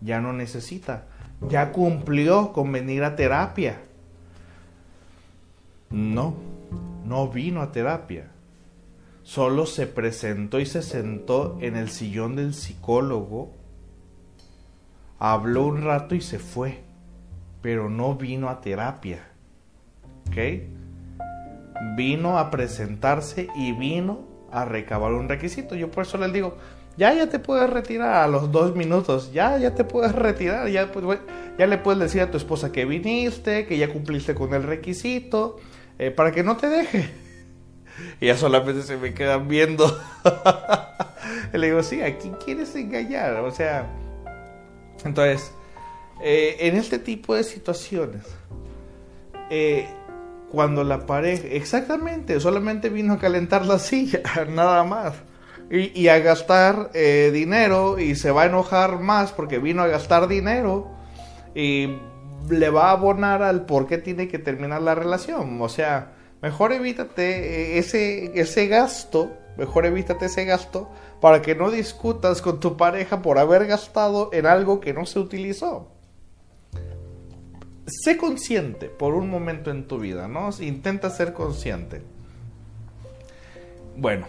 [0.00, 1.06] Ya no necesita.
[1.48, 3.80] Ya cumplió con venir a terapia.
[5.90, 6.34] No,
[7.04, 8.32] no vino a terapia.
[9.22, 13.55] Solo se presentó y se sentó en el sillón del psicólogo,
[15.18, 16.82] habló un rato y se fue,
[17.62, 19.28] pero no vino a terapia.
[20.28, 20.36] ¿Ok?
[21.96, 25.74] Vino a presentarse y vino a recabar un requisito.
[25.74, 26.56] Yo por eso les digo,
[26.96, 30.90] ya, ya te puedes retirar a los dos minutos, ya, ya te puedes retirar, ya,
[30.90, 31.20] pues,
[31.58, 35.58] ya le puedes decir a tu esposa que viniste, que ya cumpliste con el requisito,
[35.98, 37.10] eh, para que no te deje.
[38.20, 39.98] Y ya solamente se me quedan viendo.
[41.54, 43.36] le digo, sí, ¿a quién quieres engañar?
[43.36, 43.86] O sea,
[45.06, 45.52] entonces,
[46.22, 48.22] eh, en este tipo de situaciones,
[49.50, 49.86] eh,
[50.50, 55.14] cuando la pareja, exactamente, solamente vino a calentar la silla, nada más.
[55.68, 60.92] Y, a gastar dinero y se va a enojar más porque vino a gastar dinero
[61.56, 61.96] y
[62.48, 65.60] le va a abonar al por qué tiene que terminar la relación.
[65.60, 70.90] O sea, mejor evítate ese, ese gasto, mejor evítate ese gasto
[71.20, 75.18] para que no discutas con tu pareja por haber gastado en algo que no se
[75.18, 75.88] utilizó.
[77.86, 80.50] Sé consciente por un momento en tu vida, ¿no?
[80.60, 82.02] Intenta ser consciente.
[83.96, 84.26] Bueno,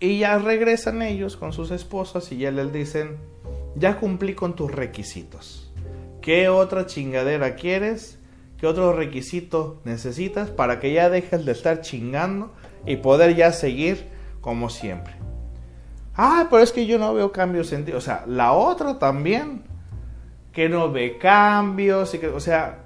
[0.00, 3.18] y ya regresan ellos con sus esposas y ya les dicen,
[3.76, 5.70] ya cumplí con tus requisitos
[6.20, 8.18] ¿Qué otra chingadera quieres?
[8.58, 12.52] ¿Qué otro requisito necesitas para que ya dejes de estar chingando
[12.84, 14.08] y poder ya seguir
[14.42, 15.14] como siempre?
[16.22, 17.92] Ah, pero es que yo no veo cambios en ti.
[17.92, 19.62] O sea, la otra también,
[20.52, 22.14] que no ve cambios.
[22.34, 22.80] O sea,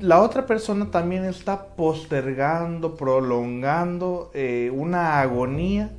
[0.00, 5.92] la otra persona también está postergando, prolongando eh, una agonía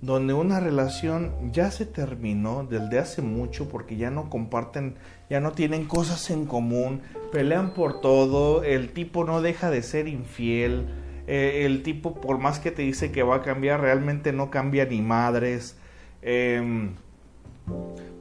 [0.00, 4.94] donde una relación ya se terminó desde hace mucho porque ya no comparten,
[5.28, 7.00] ya no tienen cosas en común,
[7.32, 10.86] pelean por todo, el tipo no deja de ser infiel,
[11.26, 14.84] eh, el tipo por más que te dice que va a cambiar, realmente no cambia
[14.84, 15.78] ni madres,
[16.22, 16.94] em,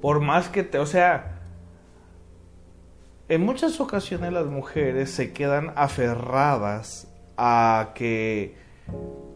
[0.01, 1.41] por más que te, o sea,
[3.29, 8.55] en muchas ocasiones las mujeres se quedan aferradas a que,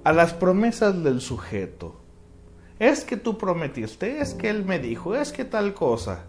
[0.03, 2.01] a las promesas del sujeto
[2.79, 6.25] es que tú prometiste, es que él me dijo, es que tal cosa.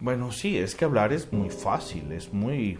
[0.00, 2.78] Bueno, sí, es que hablar es muy fácil, es muy...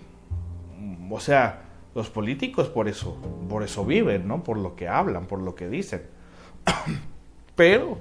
[1.11, 1.68] O sea,
[1.99, 4.45] los políticos por eso, por eso viven, ¿no?
[4.45, 6.03] Por lo que hablan, por lo que dicen.
[7.57, 7.99] Pero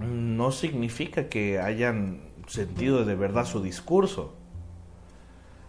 [0.00, 4.34] no significa que hayan sentido de verdad su discurso.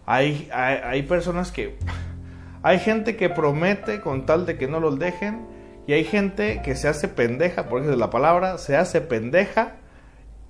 [0.04, 1.78] Hay, hay, personas que...
[2.64, 5.46] Hay gente que promete con tal de que no los dejen
[5.88, 9.78] y hay gente que se hace pendeja, por eso es la palabra, se hace pendeja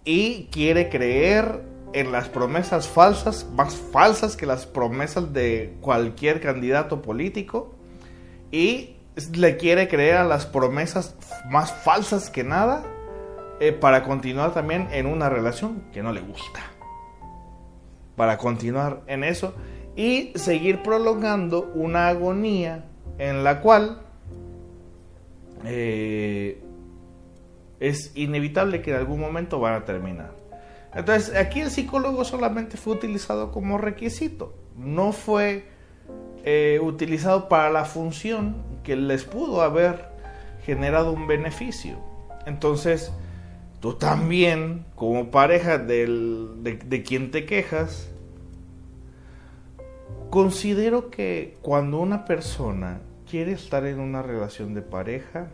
[0.04, 1.62] y quiere creer
[1.92, 7.74] en las promesas falsas, más falsas que las promesas de cualquier candidato político
[8.50, 8.96] y
[9.34, 11.14] le quiere creer a las promesas
[11.50, 12.84] más falsas que nada
[13.60, 16.60] eh, para continuar también en una relación que no le gusta.
[18.16, 19.54] Para continuar en eso
[19.96, 22.84] y seguir prolongando una agonía
[23.18, 24.02] en la cual
[25.64, 26.62] eh,
[27.80, 30.41] es inevitable que en algún momento van a terminar.
[30.94, 35.66] Entonces, aquí el psicólogo solamente fue utilizado como requisito, no fue
[36.44, 40.10] eh, utilizado para la función que les pudo haber
[40.66, 41.96] generado un beneficio.
[42.44, 43.10] Entonces,
[43.80, 46.06] tú también, como pareja de,
[46.62, 48.10] de quien te quejas,
[50.28, 55.48] considero que cuando una persona quiere estar en una relación de pareja,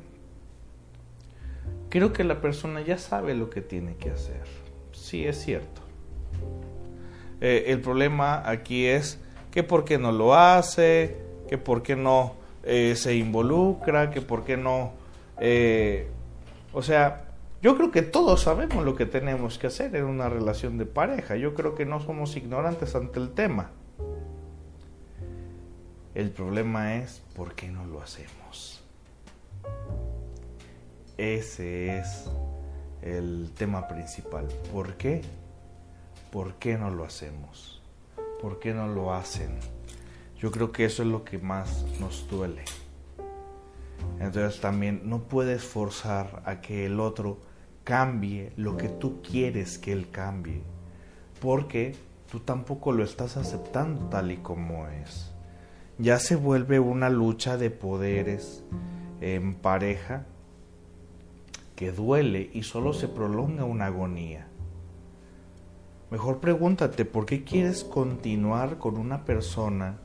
[1.90, 4.67] creo que la persona ya sabe lo que tiene que hacer.
[5.08, 5.80] Sí, es cierto.
[7.40, 9.18] Eh, el problema aquí es
[9.50, 11.16] que por qué no lo hace,
[11.48, 14.92] que por qué no eh, se involucra, que por qué no...
[15.40, 16.08] Eh,
[16.74, 17.24] o sea,
[17.62, 21.36] yo creo que todos sabemos lo que tenemos que hacer en una relación de pareja.
[21.36, 23.70] Yo creo que no somos ignorantes ante el tema.
[26.14, 28.84] El problema es por qué no lo hacemos.
[31.16, 32.28] Ese es
[33.02, 34.46] el tema principal.
[34.72, 35.22] ¿Por qué?
[36.30, 37.82] ¿Por qué no lo hacemos?
[38.40, 39.58] ¿Por qué no lo hacen?
[40.38, 42.64] Yo creo que eso es lo que más nos duele.
[44.20, 47.38] Entonces también no puedes forzar a que el otro
[47.84, 50.62] cambie lo que tú quieres que él cambie,
[51.40, 51.96] porque
[52.30, 55.32] tú tampoco lo estás aceptando tal y como es.
[55.98, 58.62] Ya se vuelve una lucha de poderes
[59.20, 60.26] en pareja
[61.78, 64.48] que duele y solo se prolonga una agonía.
[66.10, 70.00] Mejor pregúntate por qué quieres continuar con una persona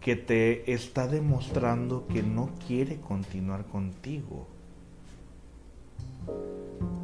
[0.00, 4.48] que te está demostrando que no quiere continuar contigo.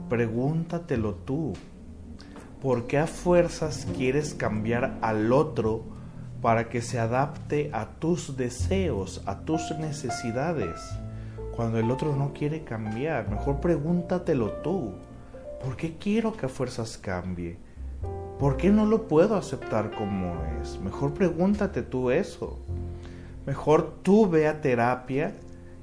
[0.08, 1.52] Pregúntatelo tú.
[2.60, 5.84] ¿Por qué a fuerzas quieres cambiar al otro
[6.40, 10.80] para que se adapte a tus deseos, a tus necesidades?
[11.54, 13.28] Cuando el otro no quiere cambiar.
[13.28, 14.94] Mejor pregúntatelo tú.
[15.62, 17.58] ¿Por qué quiero que a fuerzas cambie?
[18.38, 20.80] ¿Por qué no lo puedo aceptar como es?
[20.80, 22.58] Mejor pregúntate tú eso.
[23.46, 25.34] Mejor tú ve a terapia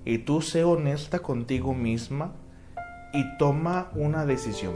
[0.04, 2.34] y tú sé honesta contigo misma
[3.14, 4.74] y toma una decisión.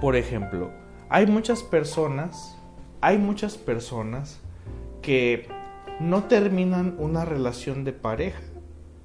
[0.00, 0.70] Por ejemplo,
[1.08, 2.56] hay muchas personas,
[3.00, 4.40] hay muchas personas
[5.02, 5.48] que
[6.00, 8.40] no terminan una relación de pareja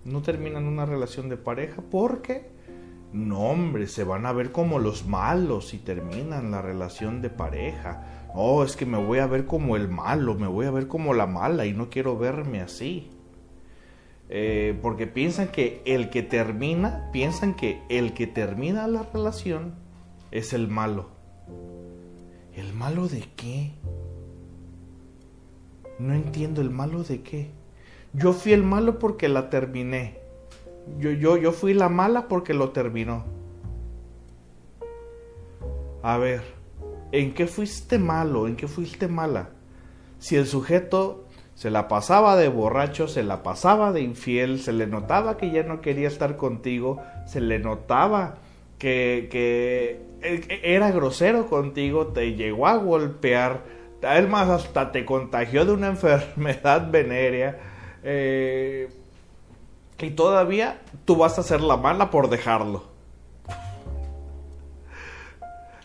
[0.10, 2.50] no terminan una relación de pareja porque,
[3.14, 8.04] no hombre, se van a ver como los malos si terminan la relación de pareja.
[8.34, 11.14] Oh, es que me voy a ver como el malo, me voy a ver como
[11.14, 13.10] la mala y no quiero verme así.
[14.30, 19.74] Eh, porque piensan que el que termina, piensan que el que termina la relación
[20.32, 21.10] es el malo.
[22.54, 23.72] ¿El malo de qué?
[25.98, 27.59] No entiendo el malo de qué.
[28.14, 30.20] Yo fui el malo porque la terminé.
[30.98, 33.24] Yo, yo, yo fui la mala porque lo terminó.
[36.02, 36.42] A ver,
[37.12, 38.48] ¿en qué fuiste malo?
[38.48, 39.50] ¿En qué fuiste mala?
[40.18, 44.88] Si el sujeto se la pasaba de borracho, se la pasaba de infiel, se le
[44.88, 48.38] notaba que ya no quería estar contigo, se le notaba
[48.80, 50.02] que, que
[50.64, 53.64] era grosero contigo, te llegó a golpear,
[54.02, 57.69] además hasta te contagió de una enfermedad venérea
[58.04, 58.90] eh,
[60.00, 62.84] y todavía tú vas a ser la mala por dejarlo.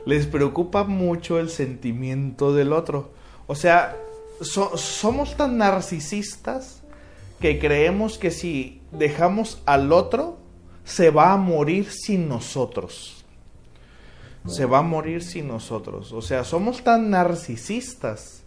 [0.06, 3.10] Les preocupa mucho el sentimiento del otro.
[3.46, 3.96] O sea,
[4.40, 6.82] somos tan narcisistas
[7.40, 10.38] que creemos que si dejamos al otro,
[10.84, 13.24] se va a morir sin nosotros.
[14.46, 16.12] Se va a morir sin nosotros.
[16.12, 18.43] O sea, somos tan narcisistas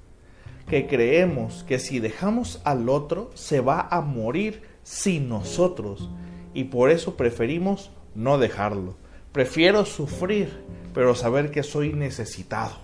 [0.67, 6.09] que creemos que si dejamos al otro se va a morir sin nosotros
[6.53, 8.95] y por eso preferimos no dejarlo.
[9.31, 10.63] Prefiero sufrir,
[10.93, 12.75] pero saber que soy necesitado.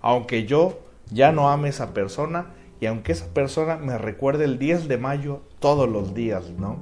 [0.00, 4.58] Aunque yo ya no ame a esa persona y aunque esa persona me recuerde el
[4.58, 6.78] 10 de mayo todos los días, ¿no?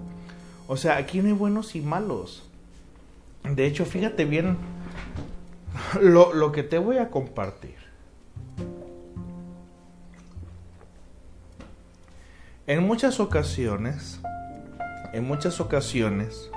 [0.66, 2.48] O sea, aquí no hay buenos y malos.
[3.44, 4.56] De hecho, fíjate bien
[6.00, 7.83] lo, lo que te voy a compartir.
[12.66, 14.20] En muchas ocasiones,
[15.12, 16.50] en muchas ocasiones,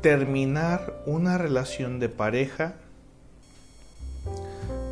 [0.00, 2.76] terminar una relación de pareja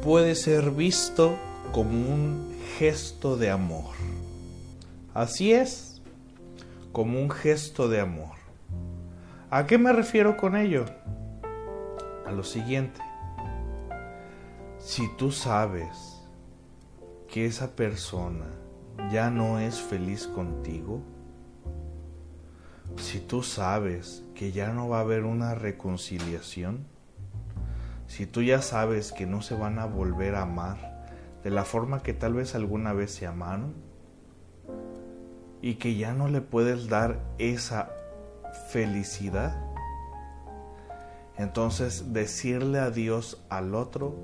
[0.02, 1.38] puede ser visto
[1.72, 3.94] como un gesto de amor.
[5.14, 6.02] Así es,
[6.92, 8.36] como un gesto de amor.
[9.48, 10.84] ¿A qué me refiero con ello?
[12.26, 13.00] A lo siguiente.
[14.80, 16.20] Si tú sabes
[17.26, 18.63] que esa persona
[19.10, 21.02] ya no es feliz contigo,
[22.96, 26.86] si tú sabes que ya no va a haber una reconciliación,
[28.06, 31.06] si tú ya sabes que no se van a volver a amar
[31.42, 33.74] de la forma que tal vez alguna vez se amaron,
[35.60, 37.90] y que ya no le puedes dar esa
[38.68, 39.56] felicidad,
[41.38, 44.14] entonces decirle adiós al otro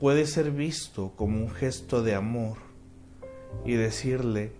[0.00, 2.67] puede ser visto como un gesto de amor
[3.64, 4.52] y decirle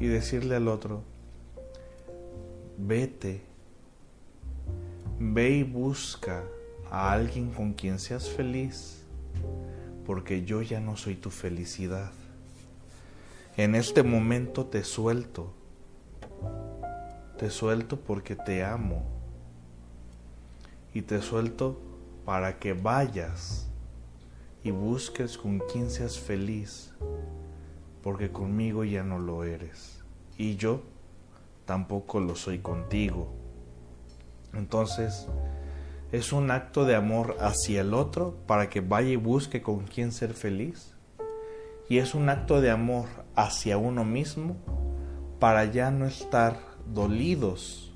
[0.00, 1.02] y decirle al otro
[2.78, 3.40] vete
[5.18, 6.44] ve y busca
[6.90, 9.02] a alguien con quien seas feliz
[10.06, 12.10] porque yo ya no soy tu felicidad.
[13.56, 15.52] En este momento te suelto
[17.42, 19.02] te suelto porque te amo
[20.94, 21.76] y te suelto
[22.24, 23.66] para que vayas
[24.62, 26.92] y busques con quien seas feliz
[28.02, 30.02] porque conmigo ya no lo eres
[30.36, 30.82] y yo
[31.64, 33.32] tampoco lo soy contigo.
[34.52, 35.28] Entonces,
[36.10, 40.12] es un acto de amor hacia el otro para que vaya y busque con quién
[40.12, 40.94] ser feliz.
[41.88, 44.56] Y es un acto de amor hacia uno mismo
[45.38, 47.94] para ya no estar dolidos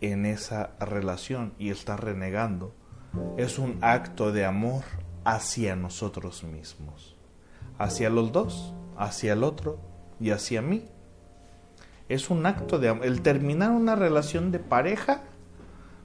[0.00, 2.74] en esa relación y estar renegando.
[3.36, 4.82] Es un acto de amor
[5.24, 7.16] hacia nosotros mismos,
[7.78, 9.78] hacia los dos hacia el otro
[10.20, 10.84] y hacia mí.
[12.08, 13.06] Es un acto de amor.
[13.06, 15.22] El terminar una relación de pareja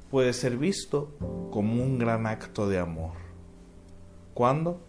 [0.10, 1.16] puede ser visto
[1.52, 3.14] como un gran acto de amor.
[4.34, 4.80] ¿Cuándo?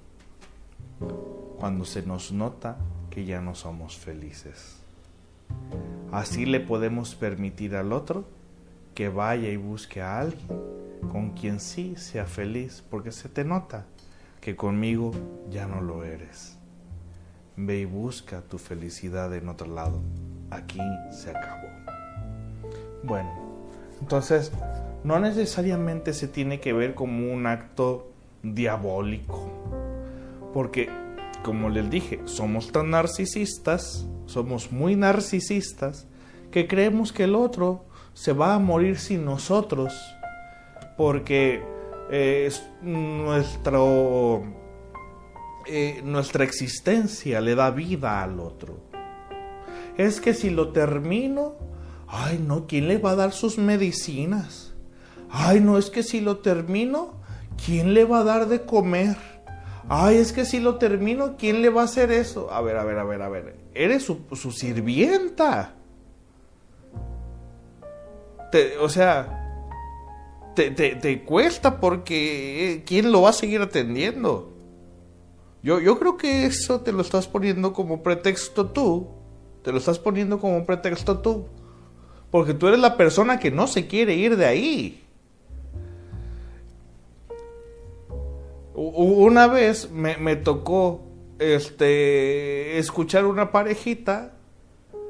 [1.59, 2.77] Cuando se nos nota
[3.11, 4.77] que ya no somos felices.
[6.13, 8.25] Así le podemos permitir al otro
[8.95, 10.47] que vaya y busque a alguien
[11.11, 13.87] con quien sí sea feliz, porque se te nota
[14.41, 15.13] que conmigo
[15.51, 16.60] ya no lo eres.
[17.63, 20.01] Ve y busca tu felicidad en otro lado.
[20.51, 20.81] Aquí
[21.11, 21.69] se acabó.
[23.03, 23.31] Bueno,
[24.01, 24.51] entonces
[25.05, 28.11] no necesariamente se tiene que ver como un acto
[28.43, 29.47] diabólico.
[30.55, 30.89] Porque,
[31.45, 36.07] como les dije, somos tan narcisistas, somos muy narcisistas,
[36.51, 37.85] que creemos que el otro
[38.15, 39.95] se va a morir sin nosotros.
[40.97, 41.63] Porque
[42.11, 44.60] eh, es nuestro
[45.71, 48.79] eh, nuestra existencia le da vida al otro.
[49.97, 51.55] Es que si lo termino,
[52.09, 54.75] ay no, ¿quién le va a dar sus medicinas?
[55.31, 57.14] Ay no, es que si lo termino,
[57.64, 59.16] ¿quién le va a dar de comer?
[59.93, 62.53] Ay, es que si lo termino, ¿quién le va a hacer eso?
[62.53, 63.57] A ver, a ver, a ver, a ver.
[63.75, 65.75] Eres su, sirvienta.
[68.81, 69.75] o sea,
[70.55, 74.50] te, te, cuesta porque eh, ¿quién lo va a seguir atendiendo?
[75.63, 79.09] Yo, yo creo que eso te lo estás poniendo como pretexto tú.
[79.63, 81.47] Te lo estás poniendo como pretexto tú.
[82.31, 85.05] Porque tú eres la persona que no se quiere ir de ahí.
[88.75, 91.03] Una vez me, me tocó
[91.39, 94.33] este, escuchar una parejita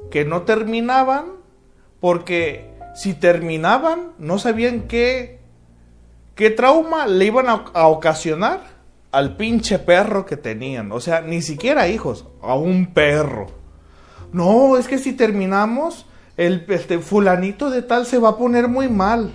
[0.09, 1.33] que no terminaban
[2.01, 5.39] porque si terminaban no sabían qué,
[6.35, 8.80] qué trauma le iban a ocasionar
[9.11, 10.91] al pinche perro que tenían.
[10.91, 13.47] O sea, ni siquiera hijos, a un perro.
[14.31, 16.05] No, es que si terminamos,
[16.37, 19.33] el este, fulanito de tal se va a poner muy mal.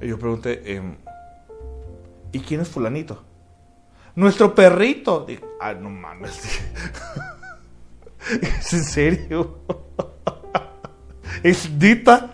[0.00, 0.96] Y yo pregunté, em,
[2.32, 3.22] ¿y quién es fulanito?
[4.14, 5.26] Nuestro perrito.
[5.60, 6.40] ah, no mames.
[8.58, 9.58] ¿Es en serio?
[11.42, 12.32] ¿Es Dita?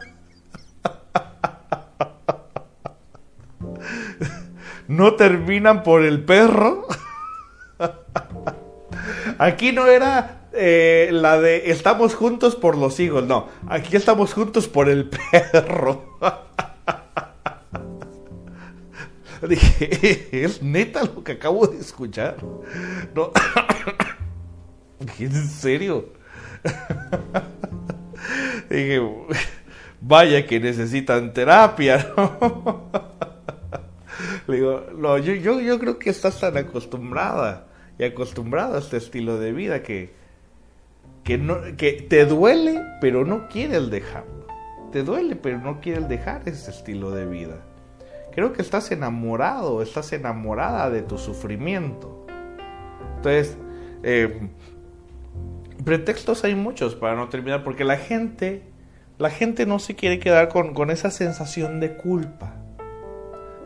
[4.89, 6.87] No terminan por el perro.
[9.39, 13.49] Aquí no era eh, la de estamos juntos por los hijos, no.
[13.69, 16.13] Aquí estamos juntos por el perro.
[19.49, 22.37] Dije, es neta lo que acabo de escuchar.
[23.15, 23.33] No.
[25.19, 26.11] ¿En serio?
[28.71, 29.01] Dije,
[30.01, 32.13] vaya que necesitan terapia.
[34.47, 37.69] Le digo, no, yo, yo, yo creo que estás tan acostumbrada
[37.99, 40.13] y acostumbrada a este estilo de vida que,
[41.25, 44.47] que, no, que te duele, pero no quieres dejarlo.
[44.91, 47.65] Te duele, pero no quieres dejar ese estilo de vida.
[48.35, 52.27] Creo que estás enamorado, estás enamorada de tu sufrimiento.
[53.17, 53.57] Entonces,
[54.03, 54.49] eh,
[55.85, 58.63] pretextos hay muchos para no terminar, porque la gente,
[59.19, 62.57] la gente no se quiere quedar con, con esa sensación de culpa,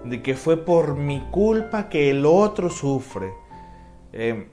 [0.09, 3.33] de que fue por mi culpa que el otro sufre.
[4.13, 4.49] Eh,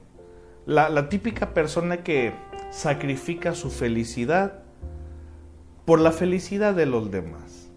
[0.66, 2.34] la, típica persona que
[2.72, 4.64] sacrifica su felicidad
[5.86, 7.70] por la felicidad de los demás.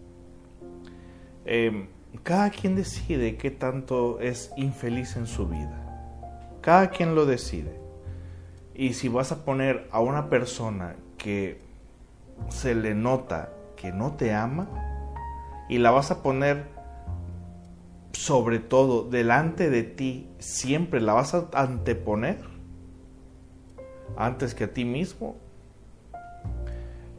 [1.45, 1.89] Eh,
[2.23, 5.83] cada quien decide qué tanto es infeliz en su vida.
[6.61, 7.81] Cada quien lo decide.
[8.75, 11.61] Y si vas a poner a una persona que
[12.49, 14.69] se le nota que no te ama
[15.69, 16.76] y la vas a poner
[18.17, 22.39] sobre todo delante de ti, siempre la vas a anteponer
[24.17, 25.37] antes que a ti mismo,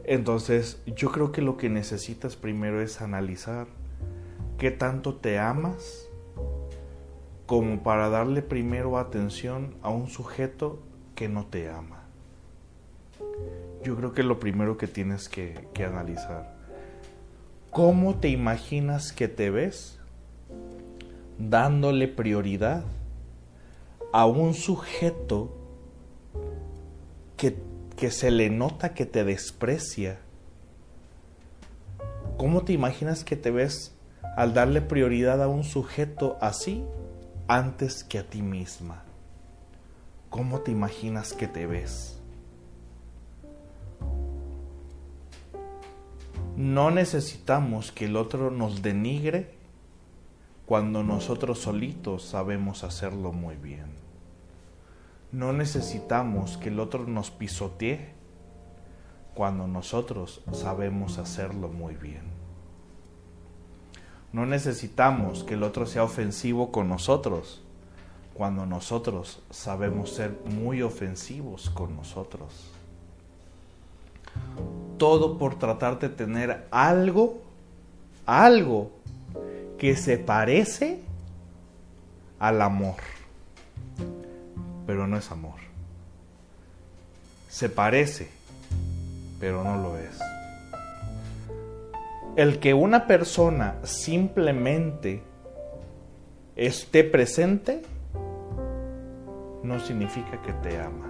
[0.04, 3.68] entonces yo creo que lo que necesitas primero es analizar
[4.58, 6.08] qué tanto te amas
[7.46, 10.82] como para darle primero atención a un sujeto
[11.14, 12.02] que no te ama.
[13.84, 16.56] Yo creo que lo primero que tienes que, que analizar.
[17.70, 19.97] ¿Cómo te imaginas que te ves
[21.38, 22.84] dándole prioridad
[24.12, 25.54] a un sujeto
[27.36, 27.56] que,
[27.96, 30.18] que se le nota que te desprecia?
[32.36, 33.94] ¿Cómo te imaginas que te ves
[34.36, 36.84] al darle prioridad a un sujeto así
[37.46, 39.04] antes que a ti misma?
[40.30, 42.20] ¿Cómo te imaginas que te ves?
[46.56, 49.57] No necesitamos que el otro nos denigre
[50.68, 53.86] cuando nosotros solitos sabemos hacerlo muy bien.
[55.32, 58.12] No necesitamos que el otro nos pisotee
[59.34, 62.20] cuando nosotros sabemos hacerlo muy bien.
[64.34, 67.62] No necesitamos que el otro sea ofensivo con nosotros
[68.34, 72.70] cuando nosotros sabemos ser muy ofensivos con nosotros.
[74.98, 77.40] Todo por tratar de tener algo,
[78.26, 78.97] algo
[79.78, 81.00] que se parece
[82.38, 82.96] al amor.
[84.86, 85.60] Pero no es amor.
[87.48, 88.28] Se parece,
[89.40, 90.18] pero no lo es.
[92.36, 95.22] El que una persona simplemente
[96.56, 97.82] esté presente
[99.62, 101.06] no significa que te ama.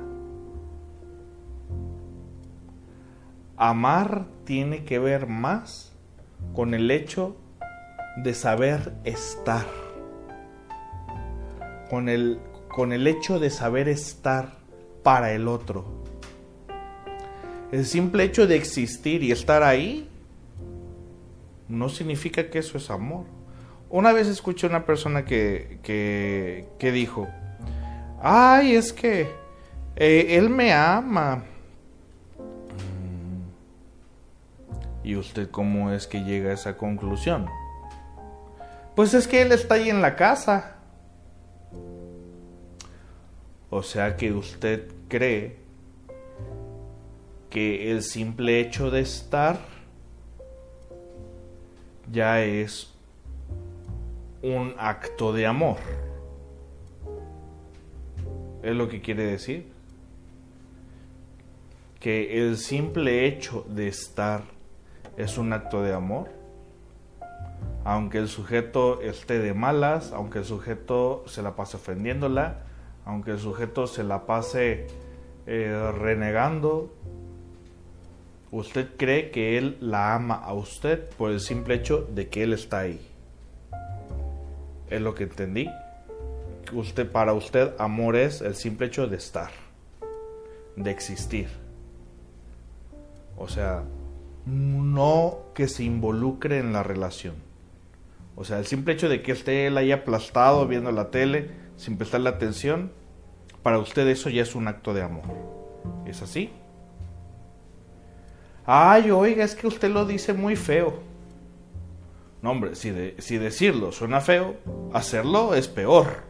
[3.57, 5.93] Amar tiene que ver más
[6.55, 7.37] con el hecho
[8.23, 9.67] de saber estar,
[11.89, 14.59] con el, con el hecho de saber estar
[15.03, 16.05] para el otro.
[17.71, 20.09] El simple hecho de existir y estar ahí
[21.69, 23.25] no significa que eso es amor.
[23.91, 27.29] Una vez escuché a una persona que, que, que dijo,
[28.21, 29.29] ay, es que
[29.97, 31.45] eh, él me ama.
[35.05, 37.47] ¿Y usted cómo es que llega a esa conclusión?
[38.99, 40.75] Pues es que él está ahí en la casa.
[43.71, 45.55] O sea que usted cree
[47.49, 49.61] que el simple hecho de estar
[52.11, 52.93] ya es
[54.43, 55.79] un acto de amor.
[58.65, 59.71] Es lo que quiere decir.
[62.01, 64.43] Que el simple hecho de estar
[65.17, 66.38] es un acto de amor.
[67.85, 72.65] Aunque el sujeto esté de malas, aunque el sujeto se la pase ofendiéndola,
[73.05, 74.87] aunque el sujeto se la pase
[75.47, 76.93] eh, renegando,
[78.51, 82.53] usted cree que él la ama a usted por el simple hecho de que él
[82.53, 83.01] está ahí.
[84.91, 85.69] Es lo que entendí
[86.73, 89.51] usted, para usted amor es el simple hecho de estar,
[90.77, 91.49] de existir.
[93.37, 93.85] O sea,
[94.47, 97.35] no que se involucre en la relación.
[98.41, 101.99] O sea, el simple hecho de que esté él ahí aplastado viendo la tele sin
[101.99, 102.93] prestarle atención,
[103.65, 105.25] para usted eso ya es un acto de amor.
[106.07, 106.53] ¿Es así?
[108.65, 111.01] Ay, oiga, es que usted lo dice muy feo.
[112.41, 114.55] No, hombre, si, si decirlo suena feo,
[114.93, 116.23] hacerlo es peor.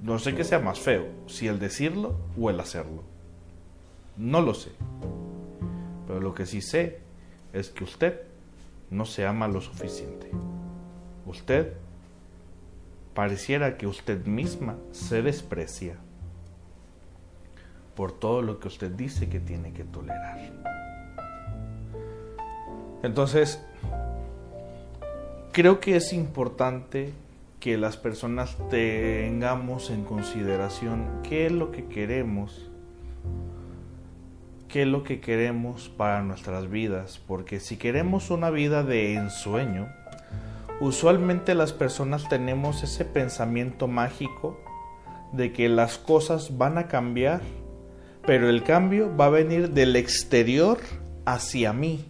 [0.00, 3.02] No sé qué sea más feo, si el decirlo o el hacerlo.
[4.16, 4.70] No lo sé.
[6.06, 7.00] Pero lo que sí sé
[7.52, 8.33] es que usted
[8.90, 10.30] no se ama lo suficiente.
[11.26, 11.74] Usted
[13.14, 15.96] pareciera que usted misma se desprecia
[17.94, 20.38] por todo lo que usted dice que tiene que tolerar.
[23.02, 23.62] Entonces,
[25.52, 27.12] creo que es importante
[27.60, 32.70] que las personas tengamos en consideración qué es lo que queremos,
[34.74, 39.88] qué es lo que queremos para nuestras vidas, porque si queremos una vida de ensueño,
[40.80, 44.60] usualmente las personas tenemos ese pensamiento mágico
[45.32, 47.40] de que las cosas van a cambiar
[48.26, 50.78] pero el cambio va a venir del exterior
[51.26, 52.04] hacia mí.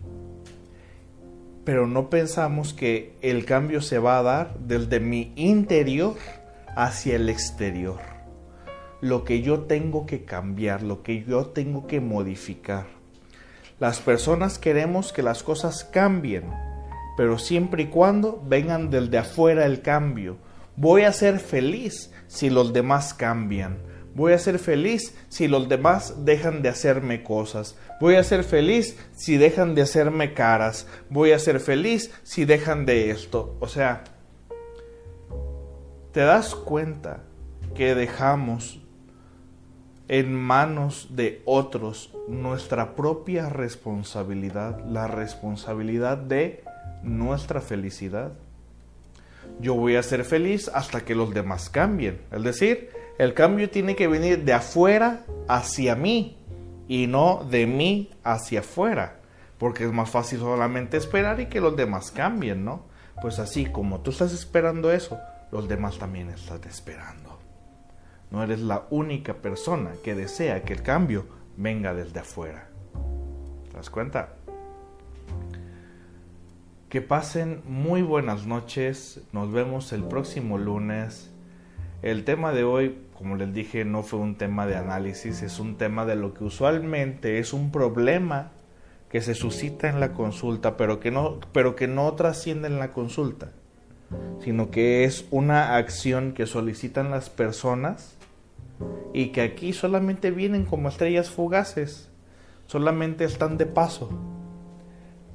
[1.65, 6.15] Pero no pensamos que el cambio se va a dar desde mi interior
[6.77, 8.14] hacia el exterior.
[9.05, 12.87] Lo que yo tengo que cambiar, lo que yo tengo que modificar.
[13.79, 16.45] Las personas queremos que las cosas cambien,
[17.17, 20.39] pero siempre y cuando vengan desde afuera el cambio.
[20.77, 23.79] Voy a ser feliz si los demás cambian
[24.15, 27.77] Voy a ser feliz si los demás dejan de hacerme cosas.
[28.01, 30.87] Voy a ser feliz si dejan de hacerme caras.
[31.11, 33.57] Voy a ser feliz si dejan de esto.
[33.59, 34.05] O sea,
[36.13, 37.25] ¿te das cuenta
[37.75, 38.84] que dejamos
[40.09, 46.65] en manos de otros nuestra propia responsabilidad, la responsabilidad de
[47.03, 48.33] nuestra felicidad?
[49.61, 52.21] Yo voy a ser feliz hasta que los demás cambien.
[52.33, 56.37] Es decir, el cambio tiene que venir de afuera hacia mí
[56.89, 59.21] y no de mí hacia afuera,
[59.59, 62.83] porque es más fácil solamente esperar y que los demás cambien, ¿no?
[63.23, 65.19] Pues así como tú estás esperando eso,
[65.53, 67.34] los demás también están esperando.
[68.35, 71.25] No eres la única persona que desea que el cambio
[71.57, 72.67] venga desde afuera.
[73.71, 74.31] ¿Te das cuenta?
[76.89, 79.21] Que pasen muy buenas noches.
[79.31, 81.31] Nos vemos el próximo lunes.
[82.03, 85.77] El tema de hoy como les dije, no fue un tema de análisis, es un
[85.77, 88.51] tema de lo que usualmente es un problema
[89.09, 92.91] que se suscita en la consulta, pero que no, pero que no trasciende en la
[92.91, 93.53] consulta,
[94.41, 98.14] sino que es una acción que solicitan las personas
[99.13, 102.11] y que aquí solamente vienen como estrellas fugaces,
[102.67, 104.11] solamente están de paso,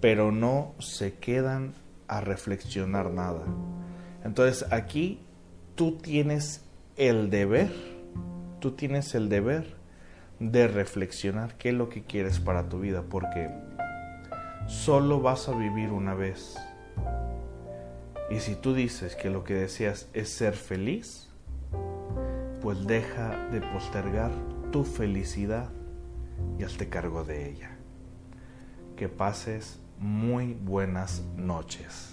[0.01, 1.73] pero no se quedan
[2.07, 3.45] a reflexionar nada.
[4.23, 5.21] Entonces aquí
[5.75, 6.65] tú tienes
[6.97, 7.71] el deber,
[8.59, 9.77] tú tienes el deber
[10.39, 13.49] de reflexionar qué es lo que quieres para tu vida, porque
[14.67, 16.57] solo vas a vivir una vez.
[18.29, 21.28] Y si tú dices que lo que deseas es ser feliz,
[22.61, 24.31] pues deja de postergar
[24.71, 25.69] tu felicidad
[26.57, 27.71] y hazte cargo de ella.
[28.95, 32.08] Que pases muy buenas noches.